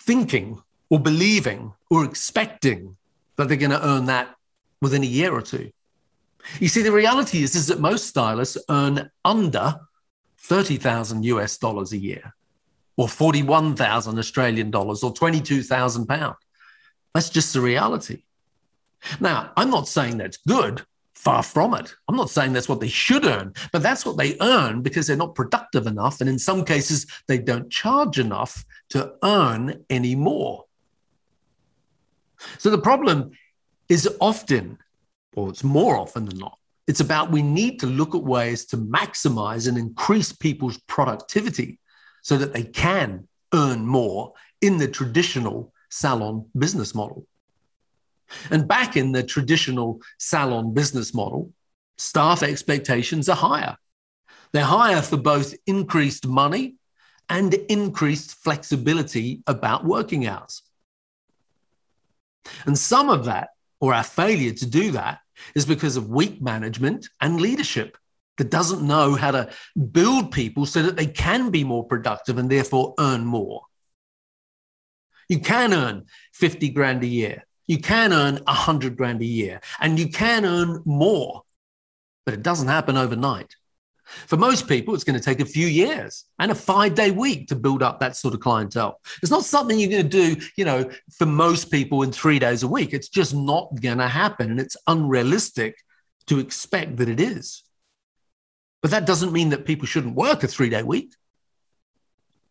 thinking 0.00 0.62
or 0.90 0.98
believing 0.98 1.72
or 1.90 2.04
expecting 2.04 2.96
that 3.36 3.48
they're 3.48 3.56
going 3.56 3.70
to 3.70 3.86
earn 3.86 4.06
that 4.06 4.34
within 4.80 5.02
a 5.02 5.06
year 5.06 5.32
or 5.32 5.42
two. 5.42 5.70
You 6.60 6.68
see, 6.68 6.82
the 6.82 6.92
reality 6.92 7.42
is, 7.42 7.54
is 7.54 7.66
that 7.66 7.80
most 7.80 8.06
stylists 8.06 8.58
earn 8.68 9.10
under 9.24 9.80
30,000 10.38 11.24
US 11.24 11.58
dollars 11.58 11.92
a 11.92 11.98
year, 11.98 12.34
or 12.96 13.08
41,000 13.08 14.18
Australian 14.18 14.70
dollars, 14.70 15.02
or 15.02 15.12
22,000 15.12 16.06
pounds. 16.06 16.36
That's 17.14 17.30
just 17.30 17.52
the 17.52 17.60
reality. 17.60 18.22
Now, 19.20 19.52
I'm 19.56 19.70
not 19.70 19.88
saying 19.88 20.18
that's 20.18 20.38
good, 20.38 20.84
far 21.18 21.42
from 21.42 21.74
it. 21.74 21.92
I'm 22.06 22.16
not 22.16 22.30
saying 22.30 22.52
that's 22.52 22.68
what 22.68 22.78
they 22.78 22.88
should 22.88 23.24
earn, 23.24 23.52
but 23.72 23.82
that's 23.82 24.06
what 24.06 24.16
they 24.16 24.36
earn 24.40 24.82
because 24.82 25.06
they're 25.06 25.16
not 25.16 25.34
productive 25.34 25.88
enough. 25.88 26.20
And 26.20 26.30
in 26.30 26.38
some 26.38 26.64
cases, 26.64 27.06
they 27.26 27.38
don't 27.38 27.68
charge 27.70 28.20
enough 28.20 28.64
to 28.90 29.14
earn 29.24 29.84
any 29.90 30.14
more. 30.14 30.64
So 32.58 32.70
the 32.70 32.78
problem 32.78 33.32
is 33.88 34.08
often, 34.20 34.78
or 35.34 35.50
it's 35.50 35.64
more 35.64 35.96
often 35.96 36.24
than 36.24 36.38
not, 36.38 36.56
it's 36.86 37.00
about 37.00 37.32
we 37.32 37.42
need 37.42 37.80
to 37.80 37.86
look 37.86 38.14
at 38.14 38.22
ways 38.22 38.64
to 38.66 38.76
maximize 38.76 39.66
and 39.68 39.76
increase 39.76 40.32
people's 40.32 40.78
productivity 40.86 41.80
so 42.22 42.38
that 42.38 42.52
they 42.52 42.62
can 42.62 43.26
earn 43.52 43.84
more 43.84 44.34
in 44.60 44.78
the 44.78 44.86
traditional 44.86 45.72
salon 45.90 46.46
business 46.56 46.94
model. 46.94 47.26
And 48.50 48.68
back 48.68 48.96
in 48.96 49.12
the 49.12 49.22
traditional 49.22 50.00
salon 50.18 50.74
business 50.74 51.14
model, 51.14 51.52
staff 51.96 52.42
expectations 52.42 53.28
are 53.28 53.36
higher. 53.36 53.76
They're 54.52 54.64
higher 54.64 55.02
for 55.02 55.16
both 55.16 55.54
increased 55.66 56.26
money 56.26 56.76
and 57.28 57.52
increased 57.54 58.42
flexibility 58.42 59.42
about 59.46 59.84
working 59.84 60.26
hours. 60.26 60.62
And 62.64 62.78
some 62.78 63.10
of 63.10 63.26
that, 63.26 63.50
or 63.80 63.92
our 63.92 64.04
failure 64.04 64.52
to 64.52 64.66
do 64.66 64.92
that, 64.92 65.20
is 65.54 65.66
because 65.66 65.96
of 65.96 66.08
weak 66.08 66.40
management 66.40 67.08
and 67.20 67.40
leadership 67.40 67.96
that 68.38 68.50
doesn't 68.50 68.86
know 68.86 69.14
how 69.14 69.32
to 69.32 69.50
build 69.92 70.32
people 70.32 70.64
so 70.64 70.82
that 70.82 70.96
they 70.96 71.06
can 71.06 71.50
be 71.50 71.64
more 71.64 71.84
productive 71.84 72.38
and 72.38 72.48
therefore 72.48 72.94
earn 72.98 73.24
more. 73.24 73.62
You 75.28 75.40
can 75.40 75.74
earn 75.74 76.06
50 76.32 76.70
grand 76.70 77.02
a 77.02 77.06
year. 77.06 77.44
You 77.68 77.78
can 77.78 78.12
earn 78.12 78.38
a 78.38 78.52
100 78.52 78.96
grand 78.96 79.20
a 79.22 79.26
year 79.26 79.60
and 79.80 79.98
you 79.98 80.08
can 80.08 80.44
earn 80.44 80.82
more, 80.84 81.42
but 82.24 82.34
it 82.34 82.42
doesn't 82.42 82.68
happen 82.68 82.96
overnight. 82.96 83.54
For 84.04 84.38
most 84.38 84.66
people, 84.66 84.94
it's 84.94 85.04
going 85.04 85.18
to 85.18 85.24
take 85.24 85.40
a 85.40 85.44
few 85.44 85.66
years 85.66 86.24
and 86.38 86.50
a 86.50 86.54
five 86.54 86.94
day 86.94 87.10
week 87.10 87.48
to 87.48 87.54
build 87.54 87.82
up 87.82 88.00
that 88.00 88.16
sort 88.16 88.32
of 88.32 88.40
clientele. 88.40 88.98
It's 89.22 89.30
not 89.30 89.44
something 89.44 89.78
you're 89.78 89.90
going 89.90 90.08
to 90.08 90.34
do, 90.34 90.46
you 90.56 90.64
know, 90.64 90.90
for 91.12 91.26
most 91.26 91.70
people 91.70 92.02
in 92.02 92.10
three 92.10 92.38
days 92.38 92.62
a 92.62 92.68
week. 92.68 92.94
It's 92.94 93.10
just 93.10 93.34
not 93.34 93.68
going 93.80 93.98
to 93.98 94.08
happen. 94.08 94.50
And 94.50 94.58
it's 94.58 94.78
unrealistic 94.86 95.76
to 96.26 96.38
expect 96.38 96.96
that 96.96 97.08
it 97.10 97.20
is. 97.20 97.62
But 98.80 98.92
that 98.92 99.06
doesn't 99.06 99.32
mean 99.32 99.50
that 99.50 99.66
people 99.66 99.86
shouldn't 99.86 100.14
work 100.14 100.42
a 100.42 100.48
three 100.48 100.70
day 100.70 100.82
week. 100.82 101.14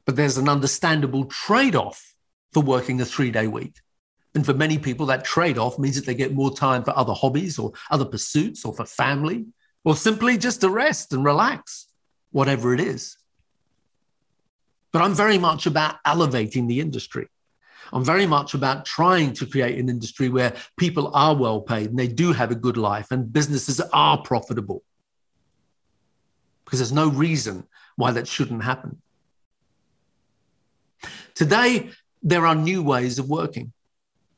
But 0.05 0.15
there's 0.15 0.37
an 0.37 0.47
understandable 0.47 1.25
trade 1.25 1.75
off 1.75 2.13
for 2.53 2.61
working 2.61 3.01
a 3.01 3.05
three 3.05 3.31
day 3.31 3.47
week. 3.47 3.77
And 4.37 4.45
for 4.45 4.53
many 4.53 4.77
people, 4.77 5.07
that 5.07 5.25
trade 5.25 5.57
off 5.57 5.79
means 5.79 5.95
that 5.95 6.05
they 6.05 6.13
get 6.13 6.31
more 6.31 6.55
time 6.55 6.83
for 6.83 6.95
other 6.95 7.11
hobbies 7.11 7.57
or 7.57 7.71
other 7.89 8.05
pursuits 8.05 8.63
or 8.65 8.71
for 8.71 8.85
family 8.85 9.47
or 9.83 9.95
simply 9.95 10.37
just 10.37 10.61
to 10.61 10.69
rest 10.69 11.11
and 11.11 11.25
relax, 11.25 11.87
whatever 12.29 12.71
it 12.71 12.79
is. 12.79 13.17
But 14.93 15.01
I'm 15.01 15.15
very 15.15 15.39
much 15.39 15.65
about 15.65 15.95
elevating 16.05 16.67
the 16.67 16.79
industry. 16.81 17.29
I'm 17.91 18.05
very 18.05 18.27
much 18.27 18.53
about 18.53 18.85
trying 18.85 19.33
to 19.33 19.47
create 19.47 19.79
an 19.79 19.89
industry 19.89 20.29
where 20.29 20.53
people 20.77 21.09
are 21.15 21.35
well 21.35 21.61
paid 21.61 21.89
and 21.89 21.97
they 21.97 22.07
do 22.07 22.31
have 22.31 22.51
a 22.51 22.55
good 22.55 22.77
life 22.77 23.07
and 23.09 23.33
businesses 23.33 23.81
are 23.91 24.21
profitable. 24.21 24.83
Because 26.63 26.77
there's 26.77 26.93
no 26.93 27.09
reason 27.09 27.65
why 27.95 28.11
that 28.11 28.27
shouldn't 28.27 28.63
happen. 28.63 29.01
Today, 31.33 31.89
there 32.21 32.45
are 32.45 32.53
new 32.53 32.83
ways 32.83 33.17
of 33.17 33.27
working. 33.27 33.73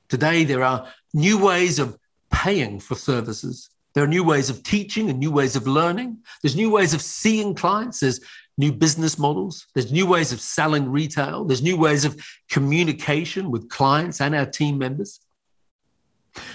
Today, 0.10 0.43
there 0.43 0.63
are 0.63 0.88
new 1.13 1.38
ways 1.38 1.80
of 1.80 1.98
paying 2.32 2.80
for 2.80 2.95
services. 2.95 3.69
There 3.93 4.04
are 4.04 4.08
new 4.08 4.24
ways 4.24 4.50
of 4.50 4.63
teaching 4.63 5.10
and 5.10 5.19
new 5.19 5.32
ways 5.32 5.56
of 5.56 5.67
learning. 5.67 6.17
There's 6.41 6.56
new 6.56 6.69
ways 6.69 6.93
of 6.93 7.02
seeing 7.02 7.56
clients. 7.56 8.00
There's 8.00 8.19
new 8.58 8.72
business 8.72 9.17
models. 9.17 9.67
There's 9.74 9.91
new 9.91 10.06
ways 10.06 10.32
of 10.32 10.41
selling 10.41 10.89
retail. 10.89 11.45
There's 11.45 11.62
new 11.62 11.78
ways 11.78 12.06
of 12.06 12.19
communication 12.50 13.52
with 13.52 13.69
clients 13.69 14.19
and 14.22 14.36
our 14.36 14.45
team 14.45 14.78
members. 14.78 15.22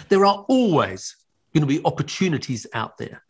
There 0.08 0.24
are 0.24 0.44
always 0.48 1.16
going 1.52 1.62
to 1.62 1.66
be 1.66 1.84
opportunities 1.84 2.66
out 2.74 2.98
there. 2.98 3.22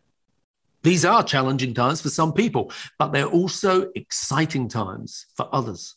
These 0.83 1.05
are 1.05 1.23
challenging 1.23 1.73
times 1.73 2.03
for 2.03 2.11
some 2.11 2.33
people, 2.33 2.71
but 2.99 3.13
they're 3.13 3.27
also 3.27 3.91
exciting 3.95 4.69
times 4.69 5.27
for 5.35 5.49
others. 5.53 5.95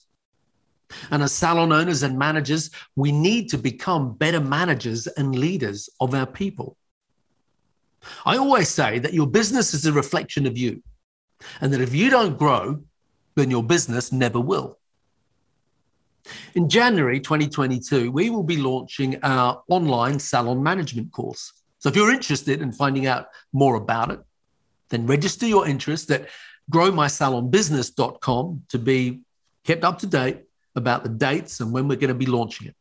And 1.12 1.22
as 1.22 1.32
salon 1.32 1.72
owners 1.72 2.04
and 2.04 2.18
managers, 2.18 2.72
we 2.96 3.12
need 3.12 3.50
to 3.50 3.58
become 3.58 4.14
better 4.14 4.40
managers 4.40 5.08
and 5.08 5.36
leaders 5.36 5.90
of 6.00 6.14
our 6.14 6.26
people. 6.26 6.78
I 8.26 8.38
always 8.38 8.70
say 8.70 9.00
that 9.00 9.14
your 9.14 9.28
business 9.28 9.74
is 9.74 9.86
a 9.86 9.92
reflection 9.92 10.46
of 10.46 10.58
you, 10.58 10.82
and 11.62 11.74
that 11.74 11.82
if 11.82 11.94
you 11.94 12.10
don't 12.10 12.38
grow, 12.38 12.82
then 13.36 13.52
your 13.52 13.64
business 13.64 14.12
never 14.12 14.40
will. 14.40 14.80
In 16.56 16.70
January 16.70 17.20
2022, 17.20 18.12
we 18.12 18.30
will 18.30 18.44
be 18.44 18.58
launching 18.58 19.18
our 19.24 19.64
online 19.70 20.20
salon 20.20 20.62
management 20.62 21.12
course. 21.12 21.54
So 21.80 21.90
if 21.90 21.96
you're 21.96 22.12
interested 22.12 22.62
in 22.62 22.72
finding 22.72 23.06
out 23.06 23.28
more 23.54 23.76
about 23.76 24.12
it, 24.12 24.20
then 24.90 25.06
register 25.06 25.46
your 25.46 25.68
interest 25.68 26.10
at 26.12 26.28
growmysalonbusiness.com 26.72 28.64
to 28.70 28.80
be 28.80 29.22
kept 29.64 29.84
up 29.84 30.00
to 30.00 30.08
date 30.08 30.47
about 30.78 31.04
the 31.04 31.10
dates 31.10 31.60
and 31.60 31.72
when 31.72 31.88
we're 31.88 31.96
going 31.96 32.08
to 32.10 32.14
be 32.14 32.26
launching 32.26 32.68
it. 32.68 32.76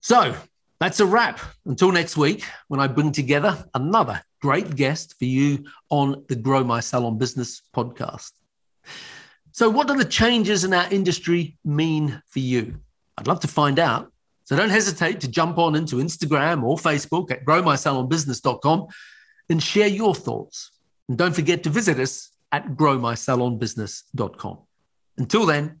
So 0.00 0.34
that's 0.80 1.00
a 1.00 1.06
wrap. 1.06 1.40
Until 1.64 1.92
next 1.92 2.16
week, 2.16 2.44
when 2.68 2.80
I 2.80 2.86
bring 2.86 3.12
together 3.12 3.64
another 3.74 4.22
great 4.42 4.76
guest 4.76 5.14
for 5.18 5.24
you 5.24 5.64
on 5.88 6.22
the 6.28 6.36
Grow 6.36 6.62
My 6.62 6.80
Salon 6.80 7.16
Business 7.16 7.62
podcast. 7.74 8.32
So, 9.52 9.70
what 9.70 9.88
do 9.88 9.96
the 9.96 10.04
changes 10.04 10.64
in 10.64 10.74
our 10.74 10.86
industry 10.92 11.56
mean 11.64 12.20
for 12.26 12.40
you? 12.40 12.80
I'd 13.16 13.28
love 13.28 13.40
to 13.40 13.48
find 13.48 13.78
out. 13.78 14.12
So, 14.44 14.56
don't 14.56 14.68
hesitate 14.68 15.20
to 15.20 15.28
jump 15.28 15.56
on 15.56 15.76
into 15.76 15.96
Instagram 15.96 16.62
or 16.64 16.76
Facebook 16.76 17.30
at 17.30 17.46
growmysalonbusiness.com 17.46 18.86
and 19.48 19.62
share 19.62 19.86
your 19.86 20.14
thoughts. 20.14 20.72
And 21.08 21.16
don't 21.16 21.34
forget 21.34 21.62
to 21.62 21.70
visit 21.70 21.98
us 21.98 22.30
at 22.52 22.76
growmysalonbusiness.com. 22.76 24.58
Until 25.16 25.46
then, 25.46 25.80